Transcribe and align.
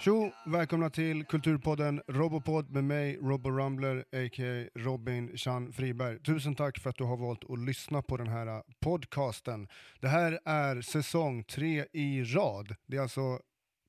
Tjo! 0.00 0.30
Välkomna 0.46 0.90
till 0.90 1.24
Kulturpodden 1.24 2.02
Robopod 2.08 2.70
med 2.70 2.84
mig, 2.84 3.18
Robbo 3.22 3.50
Rumbler, 3.50 3.98
a.k.a. 3.98 4.68
Robin 4.74 5.36
Chan 5.36 5.72
Friberg. 5.72 6.18
Tusen 6.22 6.54
tack 6.54 6.78
för 6.78 6.90
att 6.90 6.96
du 6.96 7.04
har 7.04 7.16
valt 7.16 7.50
att 7.50 7.58
lyssna 7.58 8.02
på 8.02 8.16
den 8.16 8.28
här 8.28 8.46
äh, 8.46 8.62
podcasten. 8.80 9.68
Det 10.00 10.08
här 10.08 10.40
är 10.44 10.80
säsong 10.80 11.44
tre 11.44 11.86
i 11.92 12.22
rad. 12.24 12.74
Det 12.86 12.96
är 12.96 13.00
alltså 13.00 13.40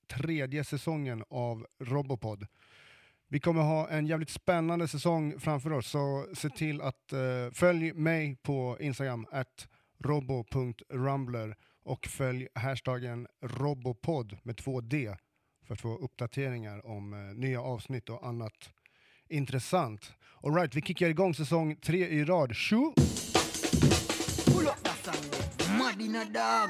tredje 0.07 0.63
säsongen 0.63 1.23
av 1.29 1.68
Robopod. 1.79 2.47
Vi 3.28 3.39
kommer 3.39 3.61
ha 3.61 3.89
en 3.89 4.07
jävligt 4.07 4.29
spännande 4.29 4.87
säsong 4.87 5.39
framför 5.39 5.73
oss, 5.73 5.87
så 5.87 6.28
se 6.33 6.50
till 6.50 6.82
att 6.82 7.14
uh, 7.14 7.51
följ 7.54 7.93
mig 7.93 8.37
på 8.43 8.78
Instagram, 8.79 9.25
at 9.32 9.68
robo.rumbler 10.00 11.55
och 11.83 12.07
följ 12.07 12.47
hashtaggen 12.55 13.28
robopod 13.41 14.37
med 14.43 14.57
två 14.57 14.82
D 14.82 15.15
för 15.71 15.74
att 15.74 15.82
få 15.82 16.06
uppdateringar 16.06 16.86
om 16.86 17.14
uh, 17.14 17.20
nya 17.36 17.61
avsnitt 17.61 18.10
och 18.10 18.28
annat 18.28 18.70
intressant. 19.30 20.14
Alright, 20.44 20.75
vi 20.75 20.82
kickar 20.82 21.10
igång 21.10 21.34
säsong 21.34 21.75
tre 21.75 22.07
i 22.07 22.25
rad. 22.25 22.56
Tjo! 22.56 22.94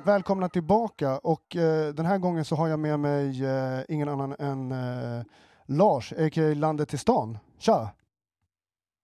Välkomna 0.05 0.50
tillbaka 0.50 1.18
och 1.18 1.55
uh, 1.55 1.94
den 1.94 2.05
här 2.05 2.18
gången 2.18 2.46
så 2.46 2.55
har 2.55 2.68
jag 2.68 2.80
med 2.80 3.00
mig 3.00 3.44
uh, 3.44 3.84
ingen 3.90 4.10
annan 4.10 4.36
än 4.40 4.72
uh, 4.72 5.24
Lars, 5.66 6.13
a.k.a. 6.13 6.54
Landet 6.54 6.90
till 6.90 6.99
stan. 6.99 7.38
Tja! 7.60 7.90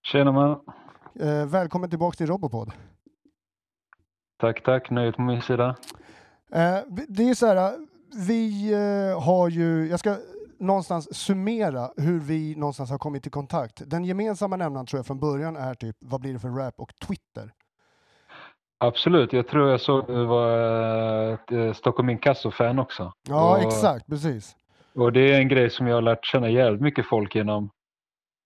Tjena 0.04 0.32
man! 0.32 0.60
välkommen 1.48 1.90
tillbaka 1.90 2.16
till 2.16 2.28
Robopod. 2.28 2.72
Tack, 4.40 4.64
tack. 4.64 4.90
Nöjd 4.90 5.16
på 5.16 5.22
min 5.22 5.42
sida. 5.42 5.76
det 7.08 7.30
är 7.30 7.34
så 7.34 7.48
här, 7.48 7.88
vi 8.16 8.74
uh, 8.74 9.22
har 9.22 9.50
ju, 9.50 9.88
jag 9.88 10.00
ska 10.00 10.16
någonstans 10.60 11.16
summera 11.16 11.90
hur 11.98 12.20
vi 12.20 12.56
någonstans 12.56 12.92
har 12.92 12.98
kommit 12.98 13.28
i 13.28 13.30
kontakt. 13.30 13.82
Den 13.86 14.06
gemensamma 14.06 14.56
nämnaren 14.56 14.86
tror 14.86 15.00
jag 15.00 15.06
från 15.06 15.20
början 15.20 15.56
är 15.56 15.74
typ, 15.74 15.96
vad 16.00 16.22
blir 16.22 16.34
det 16.34 16.40
för 16.40 16.50
rap 16.50 16.74
och 16.78 16.92
Twitter. 17.08 17.52
Absolut, 18.80 19.34
jag 19.34 19.48
tror 19.48 19.70
jag 19.70 19.82
såg 19.82 20.08
du 20.08 20.26
var 20.26 21.34
ett 21.34 21.52
uh, 21.52 21.74
Stockholm 21.74 22.10
Inkasso-fan 22.10 22.80
också. 22.80 23.14
Ja, 23.30 23.58
och, 23.58 23.64
exakt, 23.64 24.08
precis. 24.08 24.56
Och 24.96 25.14
det 25.14 25.34
är 25.34 25.40
en 25.40 25.48
grej 25.48 25.70
som 25.70 25.88
jag 25.88 25.96
har 25.96 26.02
lärt 26.02 26.26
känna 26.26 26.50
jävligt 26.50 26.82
mycket 26.82 27.06
folk 27.06 27.36
genom 27.36 27.70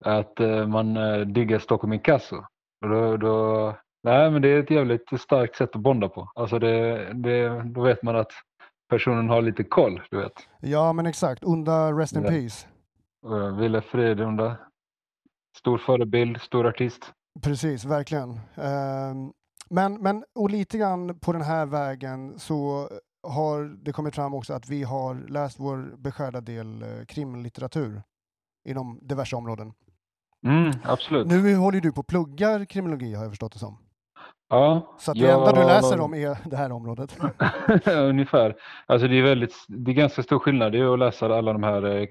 att 0.06 0.40
man 0.68 0.94
diggar 1.34 1.60
Stockholm 1.60 1.94
Inkasso. 1.94 2.36
Och 2.82 2.90
då, 2.90 3.18
då, 3.18 3.76
nej, 4.04 4.32
men 4.32 4.42
det 4.42 4.50
är 4.50 4.60
ett 4.60 4.72
jävligt 4.72 5.22
starkt 5.22 5.56
sätt 5.56 5.76
att 5.76 5.82
bonda 5.82 6.10
på. 6.10 6.32
Alltså 6.36 6.60
det, 6.60 7.08
det, 7.14 7.64
då 7.64 7.82
vet 7.82 8.04
man 8.04 8.16
att 8.16 8.32
personen 8.92 9.30
har 9.30 9.42
lite 9.42 9.64
koll, 9.64 10.02
du 10.10 10.18
vet. 10.18 10.34
Ja, 10.60 10.94
men 10.94 11.06
exakt. 11.06 11.44
Unda 11.44 11.92
Rest 11.92 12.16
in 12.16 12.24
ja. 12.24 12.30
Peace. 12.30 12.68
Wille 13.60 13.82
Frid, 13.82 14.20
Unda. 14.20 14.58
Stor 15.58 15.78
förebild, 15.78 16.42
stor 16.42 16.68
artist. 16.68 17.14
Precis, 17.44 17.86
verkligen. 17.86 18.30
Um, 18.30 19.34
men, 19.70 19.94
men 20.02 20.24
och 20.36 20.50
lite 20.50 20.78
grann 20.78 21.20
på 21.20 21.34
den 21.34 21.42
här 21.42 21.66
vägen 21.66 22.40
så 22.40 22.90
har 23.24 23.84
det 23.84 23.92
kommit 23.92 24.16
fram 24.16 24.34
också 24.34 24.54
att 24.54 24.70
vi 24.70 24.84
har 24.84 25.16
läst 25.30 25.60
vår 25.60 25.96
beskärda 25.98 26.42
del 26.42 26.82
eh, 26.82 27.06
krimlitteratur 27.06 28.02
inom 28.70 29.00
diverse 29.02 29.36
områden. 29.36 29.74
Mm, 30.46 30.72
absolut. 30.84 31.28
Nu 31.28 31.56
håller 31.56 31.82
du 31.82 31.92
på 31.92 32.00
och 32.00 32.08
pluggar 32.08 32.66
kriminologi 32.66 33.14
har 33.14 33.24
jag 33.24 33.32
förstått 33.32 33.54
det 33.54 33.60
som. 33.60 33.78
Ja, 34.52 34.96
så 34.98 35.12
att 35.12 35.18
det 35.18 35.32
enda 35.32 35.52
du 35.52 35.64
läser 35.64 36.00
om 36.00 36.14
är 36.14 36.50
det 36.50 36.56
här 36.56 36.72
området? 36.72 37.18
Ungefär. 37.88 38.56
Alltså 38.86 39.08
det 39.08 39.20
är, 39.20 39.24
väldigt, 39.24 39.56
det 39.68 39.92
är 39.92 39.96
ganska 39.96 40.24
stor 40.24 40.40
skillnad 40.40 40.72
det 40.72 40.80
är 40.80 40.94
att 40.94 41.00
läsa 41.00 41.26
alla 41.38 41.54
de 41.54 41.64
här 41.64 41.86
eh, 41.86 42.08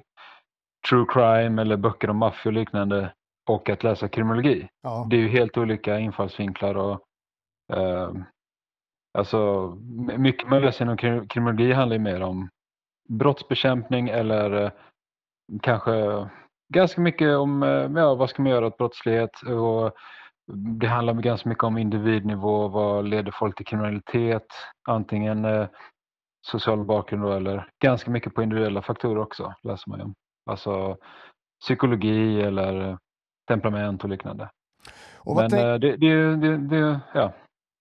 true 0.88 1.06
crime 1.08 1.62
eller 1.62 1.76
böcker 1.76 2.10
om 2.10 2.16
maffia 2.16 2.50
och 2.50 2.52
liknande 2.52 3.12
och 3.48 3.70
att 3.70 3.82
läsa 3.82 4.08
kriminologi. 4.08 4.68
Ja. 4.82 5.06
Det 5.10 5.16
är 5.16 5.20
ju 5.20 5.28
helt 5.28 5.56
olika 5.56 5.98
infallsvinklar 5.98 6.74
och 6.74 7.00
eh, 7.72 8.10
alltså 9.18 9.70
mycket 10.18 10.48
man 10.48 10.62
läser 10.62 10.84
inom 10.84 10.96
kriminologi 11.28 11.72
handlar 11.72 11.96
ju 11.96 12.02
mer 12.02 12.22
om 12.22 12.48
brottsbekämpning 13.08 14.08
eller 14.08 14.64
eh, 14.64 14.70
kanske 15.62 16.28
ganska 16.74 17.00
mycket 17.00 17.36
om 17.36 17.62
eh, 17.62 18.02
ja, 18.02 18.14
vad 18.14 18.30
ska 18.30 18.42
man 18.42 18.52
göra 18.52 18.66
åt 18.66 18.78
brottslighet 18.78 19.42
och 19.42 19.94
det 20.54 20.86
handlar 20.86 21.14
ganska 21.14 21.48
mycket 21.48 21.64
om 21.64 21.78
individnivå, 21.78 22.68
vad 22.68 23.08
leder 23.08 23.34
folk 23.38 23.56
till 23.56 23.66
kriminalitet, 23.66 24.46
antingen 24.88 25.44
eh, 25.44 25.68
social 26.46 26.84
bakgrund 26.84 27.24
eller 27.24 27.68
ganska 27.82 28.10
mycket 28.10 28.34
på 28.34 28.42
individuella 28.42 28.82
faktorer 28.82 29.18
också 29.18 29.54
läser 29.62 29.90
man 29.90 29.98
ju 29.98 30.04
om. 30.04 30.14
Alltså 30.46 30.96
psykologi 31.60 32.42
eller 32.42 32.88
eh, 32.88 32.96
temperament 33.48 34.04
och 34.04 34.10
liknande. 34.10 34.50
Och 35.18 35.36
Men 35.36 35.44
eh, 35.44 35.74
det, 35.74 35.96
det, 35.96 36.36
det, 36.36 36.56
det, 36.56 37.00
ja, 37.14 37.32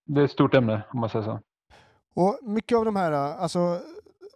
det 0.05 0.21
är 0.21 0.25
ett 0.25 0.31
stort 0.31 0.55
ämne 0.55 0.81
om 0.93 0.99
man 0.99 1.09
säger 1.09 1.25
så. 1.25 1.39
Och 2.15 2.39
mycket 2.41 2.77
av 2.77 2.85
de 2.85 2.95
här, 2.95 3.11
alltså 3.11 3.79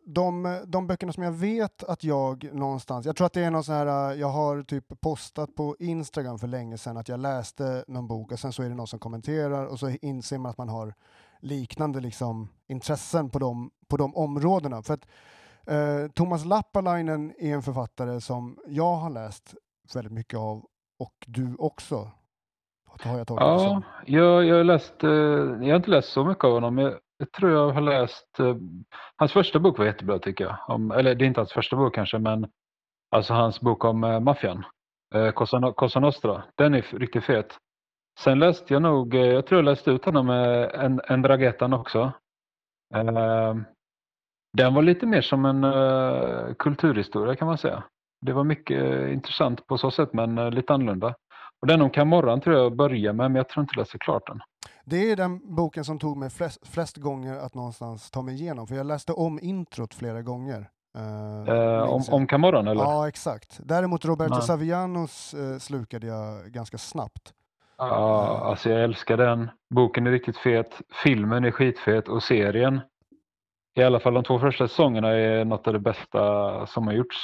de, 0.06 0.62
de 0.68 0.88
böckerna 0.88 1.14
som 1.14 1.24
jag 1.24 1.31
vet 1.31 1.84
att 1.84 2.03
jag 2.03 2.53
någonstans, 2.53 3.06
jag 3.06 3.16
tror 3.16 3.28
att 3.28 3.34
det 3.34 3.44
är 3.44 3.52
någon 3.52 3.64
sån 3.64 3.75
här, 3.75 4.14
jag 4.16 4.30
har 4.30 4.64
typ 4.64 5.02
postat 5.02 5.56
på 5.56 5.75
Instagram 5.80 6.40
för 6.40 6.47
länge 6.47 6.78
sedan 6.78 6.97
att 6.97 7.09
jag 7.09 7.19
läste 7.19 7.86
någon 7.88 8.08
bok 8.08 8.31
och 8.31 8.40
sen 8.40 8.53
så 8.53 8.64
är 8.64 8.69
det 8.69 8.75
någon 8.75 8.88
som 8.88 9.00
kommenterar 9.00 9.66
och 9.66 9.80
så 9.80 9.90
inser 9.90 10.38
man 10.38 10.50
att 10.50 10.58
man 10.58 10.69
har 10.69 10.94
liknande 11.40 12.00
liksom 12.00 12.50
intressen 12.68 13.30
på 13.30 13.40
de, 13.40 13.72
på 13.88 13.97
de 13.97 14.16
områdena. 14.16 14.81
För 14.81 14.94
att 14.94 15.08
eh, 15.68 16.12
Thomas 16.12 16.46
Lappalainen 16.46 17.34
är 17.38 17.53
en 17.53 17.64
författare 17.64 18.22
som 18.22 18.58
jag 18.68 18.96
har 18.96 19.09
läst 19.09 19.56
väldigt 19.94 20.14
mycket 20.14 20.40
av 20.40 20.66
och 21.00 21.25
du 21.28 21.56
också. 21.59 22.12
Har 22.85 23.18
jag 23.18 23.25
ja, 23.30 23.81
jag, 24.06 24.46
jag, 24.46 24.66
läst, 24.66 25.03
eh, 25.03 25.09
jag 25.09 25.70
har 25.70 25.75
inte 25.75 25.90
läst 25.90 26.09
så 26.09 26.24
mycket 26.25 26.44
av 26.44 26.52
honom. 26.52 26.78
Jag 26.78 26.94
tror 27.25 27.51
jag 27.51 27.69
har 27.69 27.81
läst, 27.81 28.39
eh, 28.39 28.56
hans 29.16 29.34
första 29.34 29.59
bok 29.59 29.78
var 29.78 29.85
jättebra 29.85 30.19
tycker 30.19 30.44
jag. 30.44 30.57
Om, 30.67 30.91
eller 30.91 31.16
det 31.16 31.25
är 31.25 31.28
inte 31.28 31.39
hans 31.39 31.53
första 31.53 31.75
bok 31.75 31.95
kanske, 31.95 32.19
men 32.19 32.47
alltså 33.11 33.34
hans 33.34 33.61
bok 33.61 33.85
om 33.85 34.03
eh, 34.03 34.19
maffian, 34.19 34.66
eh, 35.16 35.31
Cosa, 35.31 35.73
Cosa 35.73 36.00
Nostra. 36.00 36.44
Den 36.56 36.73
är 36.73 36.81
riktigt 36.81 37.23
fet. 37.23 37.57
Sen 38.19 38.39
läste 38.39 38.73
jag 38.73 38.81
nog, 38.81 39.16
eh, 39.16 39.22
jag 39.22 39.45
tror 39.45 39.57
jag 39.57 39.66
läste 39.66 39.91
ut 39.91 40.06
honom 40.06 40.25
med 40.25 40.72
en, 40.75 41.01
en 41.07 41.22
Dragettan 41.22 41.73
också. 41.73 42.11
Eh, 42.95 43.53
den 44.57 44.73
var 44.73 44.81
lite 44.81 45.05
mer 45.05 45.22
som 45.22 45.45
en 45.45 45.63
uh, 45.63 46.53
kulturhistoria 46.53 47.35
kan 47.35 47.47
man 47.47 47.57
säga. 47.57 47.84
Det 48.22 48.34
var 48.34 48.44
mycket 48.44 48.81
uh, 48.81 49.13
intressant 49.13 49.67
på 49.67 49.78
så 49.78 49.91
sätt 49.91 50.13
men 50.13 50.38
uh, 50.38 50.51
lite 50.51 50.73
annorlunda. 50.73 51.16
Och 51.61 51.67
den 51.67 51.81
om 51.81 51.90
Camorran 51.90 52.41
tror 52.41 52.55
jag 52.55 52.75
börjar 52.75 53.13
med 53.13 53.31
men 53.31 53.35
jag 53.35 53.50
tror 53.50 53.61
inte 53.61 53.73
jag 53.75 53.81
läser 53.81 54.00
klart 54.00 54.28
den. 54.28 54.41
Det 54.86 55.12
är 55.12 55.16
den 55.16 55.56
boken 55.56 55.86
som 55.86 56.00
tog 56.00 56.18
mig 56.18 56.30
flest, 56.30 56.68
flest, 56.68 56.98
gånger 56.98 57.36
att 57.38 57.54
någonstans 57.54 58.12
ta 58.12 58.22
mig 58.22 58.36
igenom, 58.36 58.68
för 58.68 58.76
jag 58.76 58.86
läste 58.86 59.14
om 59.14 59.40
introt 59.42 59.94
flera 59.94 60.22
gånger. 60.22 60.70
Uh, 60.98 61.54
uh, 61.54 61.82
om, 61.82 62.04
om 62.12 62.28
Camorran 62.28 62.68
eller? 62.68 62.84
Ja, 62.84 63.08
exakt. 63.08 63.60
Däremot 63.64 64.06
Roberto 64.06 64.36
uh. 64.36 64.42
Savillanos 64.42 65.34
uh, 65.34 65.58
slukade 65.58 66.08
jag 66.08 66.52
ganska 66.52 66.78
snabbt. 66.78 67.34
Ja, 67.78 68.42
alltså 68.44 68.70
jag 68.70 68.84
älskar 68.84 69.18
den. 69.18 69.50
Boken 69.70 70.08
är 70.08 70.12
riktigt 70.12 70.38
fet, 70.38 70.82
filmen 71.04 71.44
är 71.44 71.52
skitfet 71.52 72.08
och 72.08 72.24
serien 72.24 72.82
i 73.75 73.84
alla 73.84 74.00
fall 74.00 74.13
de 74.13 74.23
två 74.23 74.39
första 74.39 74.67
säsongerna 74.67 75.09
är 75.09 75.45
något 75.45 75.67
av 75.67 75.73
det 75.73 75.79
bästa 75.79 76.67
som 76.67 76.88
har 76.88 76.94
gjorts 76.94 77.17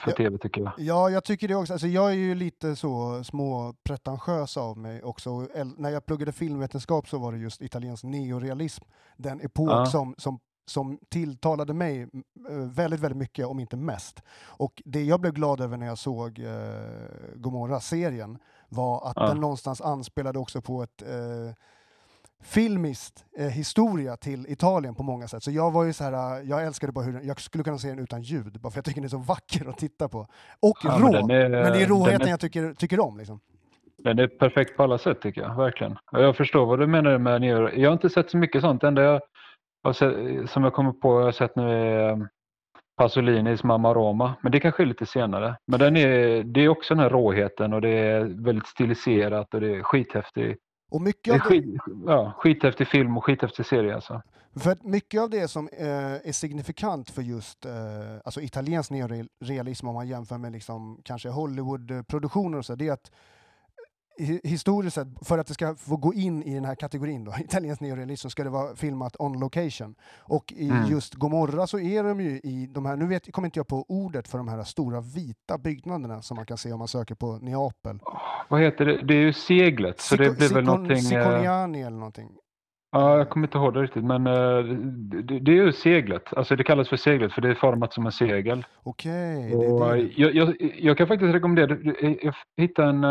för 0.00 0.10
ja, 0.10 0.16
tv 0.16 0.38
tycker 0.38 0.60
jag. 0.60 0.72
Ja, 0.76 1.10
jag 1.10 1.24
tycker 1.24 1.48
det 1.48 1.54
också. 1.54 1.72
Alltså, 1.72 1.86
jag 1.86 2.10
är 2.10 2.14
ju 2.14 2.34
lite 2.34 2.76
så 2.76 3.24
små 3.24 3.74
pretentiös 3.84 4.56
av 4.56 4.78
mig 4.78 5.02
också. 5.02 5.48
När 5.76 5.90
jag 5.90 6.06
pluggade 6.06 6.32
filmvetenskap 6.32 7.08
så 7.08 7.18
var 7.18 7.32
det 7.32 7.38
just 7.38 7.62
italiensk 7.62 8.04
neorealism, 8.04 8.84
den 9.16 9.40
epok 9.40 9.70
ja. 9.70 9.86
som, 9.86 10.14
som 10.18 10.40
som 10.66 10.98
tilltalade 11.08 11.74
mig 11.74 12.02
eh, 12.50 12.56
väldigt, 12.56 13.00
väldigt 13.00 13.18
mycket, 13.18 13.46
om 13.46 13.60
inte 13.60 13.76
mest. 13.76 14.22
Och 14.46 14.82
det 14.84 15.02
jag 15.02 15.20
blev 15.20 15.32
glad 15.32 15.60
över 15.60 15.76
när 15.76 15.86
jag 15.86 15.98
såg 15.98 16.38
eh, 16.38 16.46
Gomorra-serien 17.34 18.38
var 18.68 19.10
att 19.10 19.16
ja. 19.16 19.26
den 19.26 19.40
någonstans 19.40 19.80
anspelade 19.80 20.38
också 20.38 20.62
på 20.62 20.82
ett 20.82 21.02
eh, 21.02 21.54
filmiskt 22.44 23.24
eh, 23.38 23.46
historia 23.46 24.16
till 24.16 24.46
Italien 24.48 24.94
på 24.94 25.02
många 25.02 25.28
sätt. 25.28 25.42
Så 25.42 25.50
jag 25.50 25.70
var 25.70 25.84
ju 25.84 25.92
så 25.92 26.04
här, 26.04 26.40
eh, 26.40 26.48
jag 26.48 26.64
älskade 26.64 26.92
bara 26.92 27.04
hur 27.04 27.20
jag 27.22 27.40
skulle 27.40 27.64
kunna 27.64 27.78
se 27.78 27.88
den 27.88 27.98
utan 27.98 28.22
ljud, 28.22 28.60
bara 28.60 28.70
för 28.70 28.78
jag 28.78 28.84
tycker 28.84 29.00
den 29.00 29.04
är 29.04 29.08
så 29.08 29.18
vacker 29.18 29.68
att 29.68 29.78
titta 29.78 30.08
på. 30.08 30.26
Och 30.60 30.78
ja, 30.82 30.98
rå, 31.00 31.12
men, 31.12 31.30
är, 31.30 31.48
men, 31.48 31.72
det 31.72 31.82
är 31.82 31.86
råheten 31.86 32.26
är, 32.26 32.30
jag 32.30 32.40
tycker, 32.40 32.74
tycker 32.74 33.00
om. 33.00 33.18
Liksom. 33.18 33.40
Den 33.98 34.18
är 34.18 34.26
perfekt 34.26 34.76
på 34.76 34.82
alla 34.82 34.98
sätt 34.98 35.20
tycker 35.20 35.40
jag, 35.40 35.56
verkligen. 35.56 35.96
Jag 36.12 36.36
förstår 36.36 36.66
vad 36.66 36.78
du 36.78 36.86
menar 36.86 37.18
med 37.18 37.40
neuro. 37.40 37.70
Jag 37.74 37.90
har 37.90 37.92
inte 37.92 38.10
sett 38.10 38.30
så 38.30 38.36
mycket 38.36 38.62
sånt. 38.62 38.80
Det 38.80 38.88
enda 38.88 39.02
jag 39.02 39.20
har 39.84 39.92
sett, 39.92 40.50
som 40.50 40.64
jag 40.64 40.72
kommer 40.72 40.92
på, 40.92 41.20
jag 41.20 41.24
har 41.24 41.32
sett 41.32 41.56
nu 41.56 41.70
är 41.70 42.12
um, 42.12 42.28
Pasolinis 42.96 43.64
Mamma 43.64 43.94
Roma, 43.94 44.34
men 44.42 44.52
det 44.52 44.60
kanske 44.60 44.82
är 44.82 44.86
lite 44.86 45.06
senare. 45.06 45.56
Men 45.66 45.80
den 45.80 45.96
är, 45.96 46.42
det 46.42 46.60
är 46.60 46.68
också 46.68 46.94
den 46.94 47.02
här 47.02 47.10
råheten 47.10 47.72
och 47.72 47.80
det 47.80 47.88
är 47.88 48.44
väldigt 48.44 48.66
stiliserat 48.66 49.54
och 49.54 49.60
det 49.60 49.76
är 49.76 49.82
skithäftig 49.82 50.56
Och 50.90 51.02
mycket 51.02 51.34
det 51.34 51.40
skit, 51.40 51.64
det... 51.64 52.12
ja, 52.12 52.32
skithäftig 52.38 52.88
film 52.88 53.16
och 53.16 53.24
skithäftig 53.24 53.66
serie 53.66 53.94
alltså. 53.94 54.22
För 54.56 54.76
mycket 54.82 55.20
av 55.20 55.30
det 55.30 55.48
som 55.48 55.68
eh, 55.72 56.28
är 56.28 56.32
signifikant 56.32 57.10
för 57.10 57.22
just 57.22 57.64
eh, 57.64 57.72
alltså 58.24 58.40
italiensk 58.40 58.90
neorealism 58.90 59.88
om 59.88 59.94
man 59.94 60.08
jämför 60.08 60.38
med 60.38 60.52
liksom, 60.52 61.00
kanske 61.04 61.28
Hollywoodproduktioner 61.28 62.58
och 62.58 62.64
så, 62.64 62.74
det 62.74 62.88
är 62.88 62.92
att 62.92 63.10
historiskt 64.44 64.94
sett, 64.94 65.08
för 65.22 65.38
att 65.38 65.46
det 65.46 65.54
ska 65.54 65.74
få 65.74 65.96
gå 65.96 66.14
in 66.14 66.42
i 66.42 66.54
den 66.54 66.64
här 66.64 66.74
kategorin 66.74 67.24
då, 67.24 67.34
italiensk 67.40 67.80
neorealism, 67.80 68.28
ska 68.28 68.44
det 68.44 68.50
vara 68.50 68.76
filmat 68.76 69.16
on 69.18 69.40
location. 69.40 69.94
Och 70.20 70.52
i 70.52 70.68
mm. 70.68 70.86
just 70.86 71.14
Gomorra 71.14 71.66
så 71.66 71.78
är 71.78 72.04
de 72.04 72.20
ju 72.20 72.30
i 72.30 72.68
de 72.74 72.86
här, 72.86 72.96
nu 72.96 73.06
vet, 73.06 73.32
kommer 73.32 73.46
inte 73.46 73.58
jag 73.58 73.68
på 73.68 73.84
ordet 73.88 74.28
för 74.28 74.38
de 74.38 74.48
här 74.48 74.62
stora 74.62 75.00
vita 75.00 75.58
byggnaderna 75.58 76.22
som 76.22 76.36
man 76.36 76.46
kan 76.46 76.56
se 76.56 76.72
om 76.72 76.78
man 76.78 76.88
söker 76.88 77.14
på 77.14 77.38
Neapel. 77.42 77.98
Vad 78.48 78.60
heter 78.60 78.84
det? 78.84 79.02
Det 79.02 79.14
är 79.14 79.20
ju 79.20 79.32
seglet, 79.32 80.00
så 80.00 80.16
Sico, 80.16 80.24
det 80.24 80.38
blir 80.38 80.48
väl 80.48 80.64
någonting... 80.64 80.96
Siconiani 80.96 81.80
eller 81.80 81.96
någonting. 81.96 82.28
Ja, 82.92 83.18
jag 83.18 83.30
kommer 83.30 83.46
inte 83.46 83.58
ihåg 83.58 83.74
det 83.74 83.82
riktigt, 83.82 84.04
men 84.04 84.26
uh, 84.26 84.64
det, 85.24 85.38
det, 85.38 85.50
är 85.50 85.64
ju 85.64 85.72
seglet. 85.72 86.34
Alltså 86.36 86.56
det 86.56 86.64
kallas 86.64 86.88
för 86.88 86.96
seglet 86.96 87.32
för 87.32 87.42
det 87.42 87.48
är 87.48 87.54
format 87.54 87.92
som 87.92 88.06
en 88.06 88.12
segel. 88.12 88.66
Okej. 88.82 89.56
Okay, 89.56 90.12
jag, 90.16 90.34
jag, 90.34 90.54
jag, 90.78 90.98
kan 90.98 91.08
faktiskt 91.08 91.34
rekommendera, 91.34 91.76
jag 92.22 92.34
hittade 92.56 92.88
en, 92.88 93.04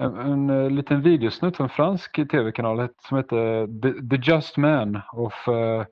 en, 0.00 0.16
en, 0.16 0.50
en, 0.50 0.74
liten 0.74 1.02
videosnutt 1.02 1.56
från 1.56 1.64
en 1.64 1.70
fransk 1.70 2.30
tv-kanal 2.30 2.88
som 3.08 3.16
heter 3.16 3.66
The, 3.82 4.16
The 4.16 4.30
Just 4.30 4.56
Man 4.56 5.00
of 5.12 5.48
uh, 5.48 5.84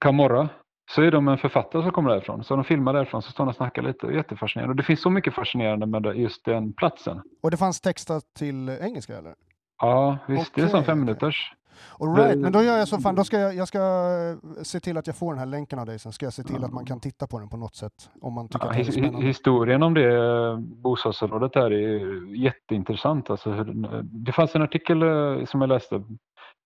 Camorra. 0.00 0.48
Så 0.90 1.02
är 1.02 1.10
de 1.10 1.28
en 1.28 1.38
författare 1.38 1.82
som 1.82 1.92
kommer 1.92 2.10
därifrån. 2.10 2.44
Så 2.44 2.56
de 2.56 2.64
filmar 2.64 2.92
därifrån 2.92 3.22
så 3.22 3.30
står 3.30 3.44
de 3.44 3.48
och 3.48 3.56
snackar 3.56 3.82
lite. 3.82 4.06
Jättefascinerande. 4.06 4.70
Och 4.70 4.76
det 4.76 4.82
finns 4.82 5.02
så 5.02 5.10
mycket 5.10 5.34
fascinerande 5.34 5.86
med 5.86 6.16
just 6.16 6.44
den 6.44 6.72
platsen. 6.72 7.22
Och 7.42 7.50
det 7.50 7.56
fanns 7.56 7.80
textat 7.80 8.24
till 8.38 8.68
engelska 8.68 9.18
eller? 9.18 9.34
Ja, 9.80 10.18
visst. 10.28 10.50
Okay. 10.50 10.64
Det 10.64 10.68
är 10.68 10.70
som 10.70 10.84
fem 10.84 11.00
minuters. 11.00 11.54
All 12.00 12.16
right, 12.16 12.38
men 12.38 12.52
då 12.52 12.62
gör 12.62 12.78
jag 12.78 12.88
så 12.88 12.98
fan, 12.98 13.14
då 13.14 13.24
ska 13.24 13.40
jag, 13.40 13.54
jag 13.54 13.68
ska 13.68 13.78
eh, 13.78 14.62
se 14.62 14.80
till 14.80 14.96
att 14.96 15.06
jag 15.06 15.16
får 15.16 15.32
den 15.32 15.38
här 15.38 15.46
länken 15.46 15.78
av 15.78 15.86
dig, 15.86 15.98
sen 15.98 16.12
ska 16.12 16.26
jag 16.26 16.32
se 16.32 16.42
till 16.42 16.64
att 16.64 16.72
man 16.72 16.86
kan 16.86 17.00
titta 17.00 17.26
på 17.26 17.38
den 17.38 17.48
på 17.48 17.56
något 17.56 17.74
sätt. 17.74 18.10
Om 18.20 18.32
man 18.32 18.48
tycker 18.48 18.66
ja, 18.66 18.70
att 18.70 18.76
det 18.76 18.82
är 18.82 18.92
spännande. 18.92 19.26
Historien 19.26 19.82
om 19.82 19.94
det 19.94 20.14
eh, 20.14 20.58
bostadsområdet 20.58 21.52
där 21.52 21.72
är 21.72 22.26
jätteintressant. 22.36 23.30
Alltså, 23.30 23.64
det 24.02 24.32
fanns 24.32 24.54
en 24.54 24.62
artikel 24.62 25.02
eh, 25.02 25.44
som 25.44 25.60
jag 25.60 25.68
läste, 25.68 26.02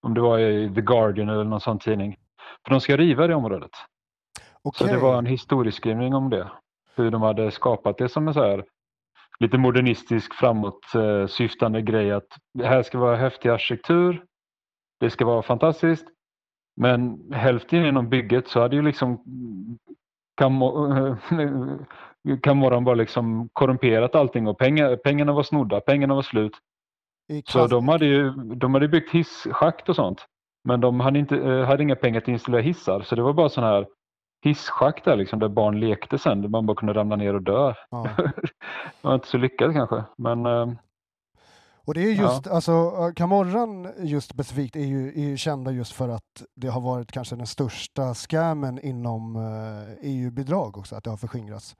om 0.02 0.14
det 0.14 0.20
var 0.20 0.38
i 0.38 0.74
The 0.74 0.80
Guardian 0.80 1.28
eller 1.28 1.44
någon 1.44 1.60
sån 1.60 1.78
tidning. 1.78 2.16
För 2.64 2.70
de 2.70 2.80
ska 2.80 2.96
riva 2.96 3.26
det 3.26 3.34
området. 3.34 3.70
Okay. 4.62 4.88
Så 4.88 4.94
det 4.94 5.00
var 5.00 5.18
en 5.18 5.26
historieskrivning 5.26 6.14
om 6.14 6.30
det. 6.30 6.50
Hur 6.96 7.10
de 7.10 7.22
hade 7.22 7.50
skapat 7.50 7.98
det 7.98 8.08
som 8.08 8.28
en 8.28 8.34
så 8.34 8.42
här 8.42 8.64
lite 9.40 9.58
modernistisk 9.58 10.34
framåtsyftande 10.34 11.82
grej 11.82 12.12
att 12.12 12.28
det 12.54 12.66
här 12.66 12.82
ska 12.82 12.98
vara 12.98 13.16
häftig 13.16 13.48
arkitektur. 13.48 14.24
Det 15.00 15.10
ska 15.10 15.24
vara 15.24 15.42
fantastiskt. 15.42 16.06
Men 16.76 17.32
hälften 17.32 17.84
genom 17.84 18.08
bygget 18.08 18.48
så 18.48 18.60
hade 18.60 18.76
ju 18.76 18.82
liksom 18.82 19.24
Camoran 22.42 22.84
bara 22.84 22.94
liksom 22.94 23.48
korrumperat 23.52 24.14
allting 24.14 24.48
och 24.48 24.58
pengar, 24.58 24.96
pengarna 24.96 25.32
var 25.32 25.42
snodda, 25.42 25.80
pengarna 25.80 26.14
var 26.14 26.22
slut. 26.22 26.52
Så 27.44 27.66
de 27.66 27.88
hade 27.88 28.06
ju 28.06 28.30
de 28.30 28.74
hade 28.74 28.88
byggt 28.88 29.10
hisschakt 29.10 29.88
och 29.88 29.96
sånt. 29.96 30.26
Men 30.64 30.80
de 30.80 31.00
hade, 31.00 31.18
inte, 31.18 31.36
eh, 31.36 31.64
hade 31.64 31.82
inga 31.82 31.96
pengar 31.96 32.20
till 32.20 32.30
att 32.30 32.34
installera 32.34 32.62
hissar 32.62 33.00
så 33.00 33.14
det 33.14 33.22
var 33.22 33.32
bara 33.32 33.48
sån 33.48 33.64
här 33.64 33.86
hisschakt 34.44 35.04
där 35.04 35.16
liksom, 35.16 35.38
där 35.38 35.48
barn 35.48 35.80
lekte 35.80 36.18
sen, 36.18 36.42
där 36.42 36.48
man 36.48 36.66
bara 36.66 36.76
kunde 36.76 36.94
ramla 36.94 37.16
ner 37.16 37.34
och 37.34 37.42
dö. 37.42 37.74
Ja. 37.90 38.08
det 38.16 38.50
var 39.02 39.14
inte 39.14 39.28
så 39.28 39.38
lyckat 39.38 39.72
kanske, 39.72 40.04
men 40.18 40.46
eh, 40.46 40.68
och 41.88 41.94
det 41.94 42.00
är 42.00 42.12
just, 42.12 42.46
ja. 42.46 42.52
alltså 42.52 42.92
Camorran 43.16 43.88
just 43.98 44.30
specifikt 44.30 44.76
är 44.76 44.84
ju, 44.84 45.08
är 45.08 45.28
ju 45.28 45.36
kända 45.36 45.70
just 45.70 45.92
för 45.92 46.08
att 46.08 46.42
det 46.54 46.68
har 46.68 46.80
varit 46.80 47.12
kanske 47.12 47.36
den 47.36 47.46
största 47.46 48.14
scammen 48.14 48.78
inom 48.78 49.36
EU-bidrag 50.02 50.78
också, 50.78 50.96
att 50.96 51.04
det 51.04 51.10
har 51.10 51.16
förskingrats. 51.16 51.76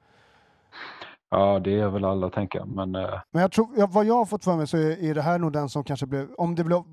Ja, 1.29 1.59
det 1.59 1.79
är 1.79 1.89
väl 1.89 2.05
alla 2.05 2.29
tänker 2.29 2.65
men... 2.65 2.95
Uh... 2.95 3.09
Men 3.31 3.41
jag 3.41 3.51
tror, 3.51 3.87
vad 3.87 4.05
jag 4.05 4.13
har 4.13 4.25
fått 4.25 4.43
för 4.43 4.55
mig 4.55 4.67
så 4.67 4.77
är, 4.77 5.03
är 5.03 5.15
det 5.15 5.21
här 5.21 5.39
nog 5.39 5.53
den 5.53 5.69
som 5.69 5.83
kanske 5.83 6.05
blev, 6.05 6.27
om 6.37 6.55
det 6.55 6.63
blev 6.63 6.83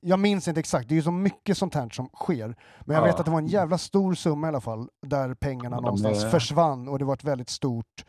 jag 0.00 0.18
minns 0.18 0.48
inte 0.48 0.60
exakt, 0.60 0.88
det 0.88 0.94
är 0.94 0.96
ju 0.96 1.02
så 1.02 1.10
mycket 1.10 1.58
sånt 1.58 1.74
här 1.74 1.88
som 1.88 2.08
sker. 2.08 2.56
Men 2.80 2.94
jag 2.94 3.02
ja. 3.02 3.06
vet 3.06 3.20
att 3.20 3.24
det 3.24 3.32
var 3.32 3.38
en 3.38 3.46
jävla 3.46 3.78
stor 3.78 4.14
summa 4.14 4.46
i 4.46 4.48
alla 4.48 4.60
fall, 4.60 4.88
där 5.06 5.34
pengarna 5.34 5.76
ja, 5.76 5.80
någonstans 5.80 6.24
är... 6.24 6.30
försvann 6.30 6.88
och 6.88 6.98
det 6.98 7.04
var 7.04 7.14
ett 7.14 7.24
väldigt 7.24 7.50
stort 7.50 8.04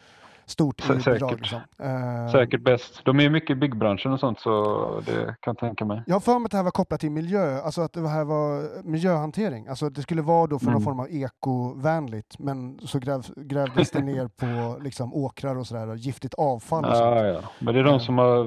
stort 0.47 0.81
Säkert. 0.81 1.31
Liksom. 1.31 1.59
Uh, 1.83 2.31
Säkert 2.31 2.61
bäst. 2.61 3.01
De 3.05 3.19
är 3.19 3.29
mycket 3.29 3.49
i 3.49 3.55
byggbranschen 3.55 4.13
och 4.13 4.19
sånt 4.19 4.39
så 4.39 5.01
det 5.05 5.25
kan 5.25 5.51
jag 5.51 5.57
tänka 5.57 5.85
mig. 5.85 6.03
Jag 6.05 6.15
har 6.15 6.19
för 6.19 6.39
mig 6.39 6.45
att 6.45 6.51
det 6.51 6.57
här 6.57 6.63
var 6.63 6.71
kopplat 6.71 6.99
till 6.99 7.11
miljö, 7.11 7.61
alltså 7.61 7.81
att 7.81 7.94
det 7.94 8.07
här 8.07 8.23
var 8.23 8.83
miljöhantering. 8.83 9.67
Alltså 9.67 9.85
att 9.85 9.95
det 9.95 10.01
skulle 10.01 10.21
vara 10.21 10.47
då 10.47 10.59
för 10.59 10.65
mm. 10.65 10.73
någon 10.73 10.81
form 10.81 10.99
av 10.99 11.07
ekovänligt 11.09 12.39
men 12.39 12.79
så 12.79 12.99
gräv, 12.99 13.25
grävdes 13.35 13.91
det 13.91 14.01
ner 14.01 14.27
på 14.27 14.79
liksom, 14.83 15.13
åkrar 15.13 15.55
och 15.55 15.67
sådär, 15.67 15.95
giftigt 15.95 16.33
avfall 16.33 16.85
och 16.85 16.91
ja, 16.91 17.25
Ja. 17.25 17.41
Men 17.59 17.73
det 17.73 17.79
är 17.79 17.83
de 17.83 17.94
uh. 17.94 17.99
som 17.99 18.17
har 18.17 18.45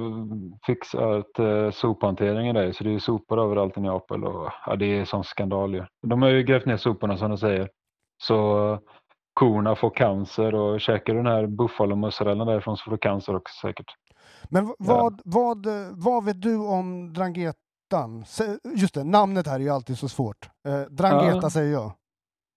fixat 0.67 1.39
uh, 1.39 1.71
sophanteringen 1.71 2.55
där 2.55 2.73
så 2.73 2.85
det 2.85 2.95
är 2.95 2.99
sopor 2.99 3.41
överallt 3.41 3.77
i 3.77 3.81
Neapel 3.81 4.25
och 4.25 4.51
ja, 4.67 4.77
det 4.77 4.99
är 4.99 5.05
sån 5.05 5.25
skandal 5.25 5.75
ju. 5.75 5.85
De 6.07 6.23
har 6.23 6.29
ju 6.29 6.43
grävt 6.43 6.67
ner 6.67 6.77
soporna 6.77 7.17
som 7.17 7.31
de 7.31 7.39
säger. 7.39 7.69
Så 8.23 8.79
korna 9.41 9.77
får 9.77 9.91
cancer 9.91 10.55
och 10.55 10.81
käkar 10.81 11.15
den 11.15 11.27
här 11.27 11.47
buffalomozzarellan 11.47 12.47
därifrån 12.47 12.77
så 12.77 12.85
får 12.85 12.91
du 12.91 12.99
cancer 12.99 13.37
också 13.37 13.67
säkert. 13.67 13.87
Men 14.49 14.75
vad, 14.79 15.21
vad, 15.25 15.67
vad 15.91 16.25
vet 16.25 16.43
du 16.43 16.57
om 16.57 17.13
Drangetan? 17.13 18.25
Just 18.77 18.95
det, 18.95 19.05
namnet 19.05 19.47
här 19.47 19.55
är 19.55 19.61
ju 19.61 19.71
alltid 19.71 19.99
så 19.99 20.09
svårt. 20.09 20.51
Eh, 20.69 20.81
Drangheta 20.81 21.41
ja. 21.43 21.51
säger 21.51 21.73
jag. 21.73 21.93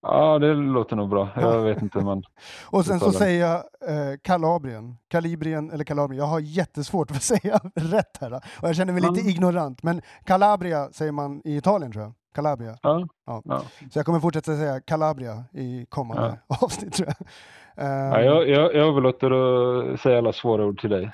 Ja, 0.02 0.40
det 0.40 0.54
låter 0.54 0.96
nog 0.96 1.10
bra. 1.10 1.30
Jag 1.36 1.62
vet 1.62 1.82
inte. 1.82 1.98
Men 1.98 2.24
och 2.66 2.86
sen 2.86 3.00
så 3.00 3.12
säger 3.12 3.48
jag 3.48 3.56
eh, 3.90 4.18
Kalabrien, 4.22 4.98
Kalibrien 5.08 5.72
eller 5.72 5.84
Kalabrien. 5.84 6.20
Jag 6.20 6.28
har 6.28 6.40
jättesvårt 6.40 7.10
för 7.10 7.16
att 7.16 7.24
säga 7.42 7.60
rätt 7.76 8.18
här. 8.22 8.34
Och 8.34 8.68
jag 8.68 8.76
känner 8.76 8.94
mig 8.94 9.02
lite 9.02 9.30
ignorant. 9.30 9.84
Men 9.84 10.02
Calabria 10.24 10.90
säger 10.92 11.12
man 11.12 11.42
i 11.46 11.58
Italien 11.58 11.92
tror 11.92 12.04
jag. 12.04 12.14
Calabria. 12.34 12.78
Ja. 12.82 13.08
Ja. 13.26 13.62
Så 13.92 14.00
jag 14.00 14.06
kommer 14.06 14.20
fortsätta 14.20 14.58
säga 14.58 14.82
Calabria 14.82 15.44
i 15.52 15.86
kommande 15.90 16.40
avsnitt 16.62 16.94
tror 16.94 17.08
jag. 17.08 17.28
Um, 17.76 17.88
ja, 17.88 18.22
jag, 18.22 18.50
jag, 18.50 18.76
jag 18.76 18.88
överlåter 18.88 19.32
att 19.32 20.00
säga 20.00 20.18
alla 20.18 20.34
svåra 20.34 20.66
ord 20.66 20.82
till 20.82 20.90
dig. 20.90 21.12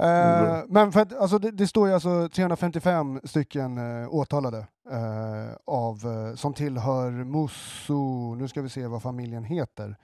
Uh, 0.00 0.64
men 0.68 0.92
för 0.92 1.00
att, 1.00 1.16
alltså, 1.16 1.38
det, 1.38 1.50
det, 1.50 1.66
står 1.66 1.88
ju 1.88 1.94
alltså 1.94 2.28
355 2.28 3.20
stycken 3.24 3.78
uh, 3.78 4.14
åtalade 4.14 4.58
uh, 4.58 5.54
av, 5.66 5.96
som 6.36 6.54
tillhör 6.54 7.10
Musso, 7.10 8.34
nu 8.34 8.48
ska 8.48 8.62
vi 8.62 8.68
se 8.68 8.86
vad 8.86 9.02
familjen 9.02 9.44
heter. 9.44 9.96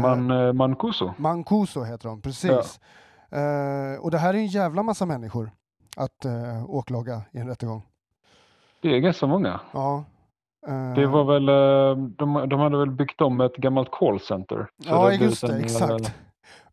Man, 0.00 0.56
Mancuso. 0.56 1.12
Mancuso 1.16 1.82
heter 1.82 2.08
de, 2.08 2.22
precis. 2.22 2.80
Ja. 3.30 3.98
och 4.00 4.10
det 4.10 4.18
här 4.18 4.34
är 4.34 4.38
en 4.38 4.46
jävla 4.46 4.82
massa 4.82 5.06
människor 5.06 5.50
att 5.96 6.26
åklaga 6.66 7.22
i 7.32 7.38
en 7.38 7.48
rättegång. 7.48 7.82
Det 8.84 8.96
är 8.96 8.98
ganska 8.98 9.26
många. 9.26 9.60
Ja. 9.72 10.04
Det 10.94 11.02
eh. 11.02 11.10
var 11.10 11.24
väl, 11.24 11.48
eh, 11.48 12.06
de, 12.06 12.48
de 12.48 12.60
hade 12.60 12.78
väl 12.78 12.90
byggt 12.90 13.20
om 13.20 13.40
ett 13.40 13.56
gammalt 13.56 13.88
callcenter. 13.90 14.66
Ja, 14.76 15.12
just 15.12 15.46
det, 15.46 15.58
exakt. 15.58 16.14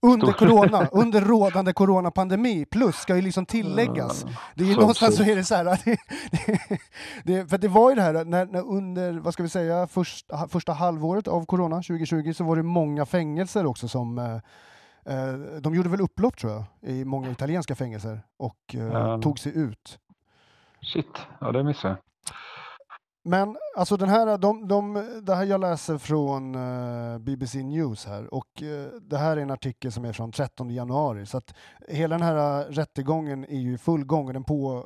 Under 0.01 0.31
corona, 0.31 0.87
under 0.91 1.21
rådande 1.21 1.73
coronapandemi, 1.73 2.65
plus 2.65 2.95
ska 2.95 3.15
ju 3.15 3.21
liksom 3.21 3.45
tilläggas. 3.45 4.25
Det 4.55 4.63
är 4.63 4.67
ju 4.67 4.73
så 4.73 4.79
någonstans 4.79 5.17
så 5.17 5.23
är 5.23 5.35
det 5.35 5.43
så 5.43 5.55
här, 5.55 5.63
det, 5.63 5.77
det, 6.31 6.59
det, 7.23 7.49
för 7.49 7.57
det 7.57 7.67
var 7.67 7.89
ju 7.89 7.95
det 7.95 8.01
här, 8.01 8.25
när, 8.25 8.45
när 8.45 8.67
under, 8.67 9.13
vad 9.13 9.33
ska 9.33 9.43
vi 9.43 9.49
säga, 9.49 9.87
först, 9.87 10.25
första 10.49 10.73
halvåret 10.73 11.27
av 11.27 11.45
corona 11.45 11.75
2020 11.75 12.33
så 12.33 12.43
var 12.43 12.55
det 12.55 12.63
många 12.63 13.05
fängelser 13.05 13.65
också 13.65 13.87
som 13.87 14.17
eh, 14.17 14.35
eh, 15.15 15.33
de 15.61 15.75
gjorde 15.75 15.89
väl 15.89 16.01
upplopp 16.01 16.37
tror 16.37 16.51
jag, 16.51 16.63
i 16.81 17.05
många 17.05 17.31
italienska 17.31 17.75
fängelser 17.75 18.21
och 18.39 18.75
eh, 18.75 18.81
ja. 18.81 19.21
tog 19.21 19.39
sig 19.39 19.57
ut. 19.57 19.99
Shit, 20.81 21.17
ja 21.39 21.51
det 21.51 21.63
missade 21.63 21.93
jag. 21.93 22.03
Men 23.23 23.57
alltså 23.75 23.97
den 23.97 24.09
här, 24.09 24.37
de, 24.37 24.67
de, 24.67 24.93
det 25.23 25.35
här 25.35 25.43
jag 25.43 25.61
läser 25.61 25.97
från 25.97 26.55
eh, 26.55 27.17
BBC 27.17 27.63
News 27.63 28.05
här 28.05 28.33
och 28.33 28.61
uh, 28.61 28.85
det 29.01 29.17
här 29.17 29.37
är 29.37 29.41
en 29.41 29.51
artikel 29.51 29.91
som 29.91 30.05
är 30.05 30.13
från 30.13 30.31
13 30.31 30.69
januari 30.69 31.25
så 31.25 31.37
att 31.37 31.53
hela 31.87 32.17
den 32.17 32.27
här 32.27 32.65
uh, 32.65 32.71
rättegången 32.71 33.45
är 33.45 33.59
ju 33.59 33.73
i 33.73 33.77
full 33.77 34.05
gång 34.05 34.27
och 34.27 34.33
den 34.33 34.43
på, 34.43 34.85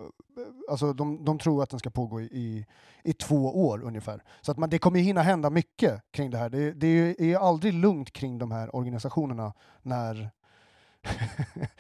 alltså 0.70 0.94
de, 0.94 1.26
de 1.26 1.40
tror 1.40 1.64
att 1.64 1.70
den 1.70 1.80
ska 1.80 1.90
pågå 1.90 2.22
i, 2.22 2.66
i, 3.04 3.14
två 3.14 3.68
år 3.68 3.84
ungefär. 3.84 4.24
Så 4.42 4.52
att 4.52 4.58
man, 4.58 4.70
det 4.70 4.80
kommer 4.80 5.00
hinna 5.00 5.22
hända 5.22 5.50
mycket 5.50 6.02
kring 6.12 6.30
det 6.30 6.38
här. 6.38 6.50
Det, 6.50 6.72
det 6.72 6.88
är, 6.88 7.22
är 7.22 7.38
aldrig 7.38 7.74
lugnt 7.74 8.12
kring 8.14 8.38
de 8.38 8.52
här 8.52 8.76
organisationerna 8.76 9.54
när, 9.82 10.30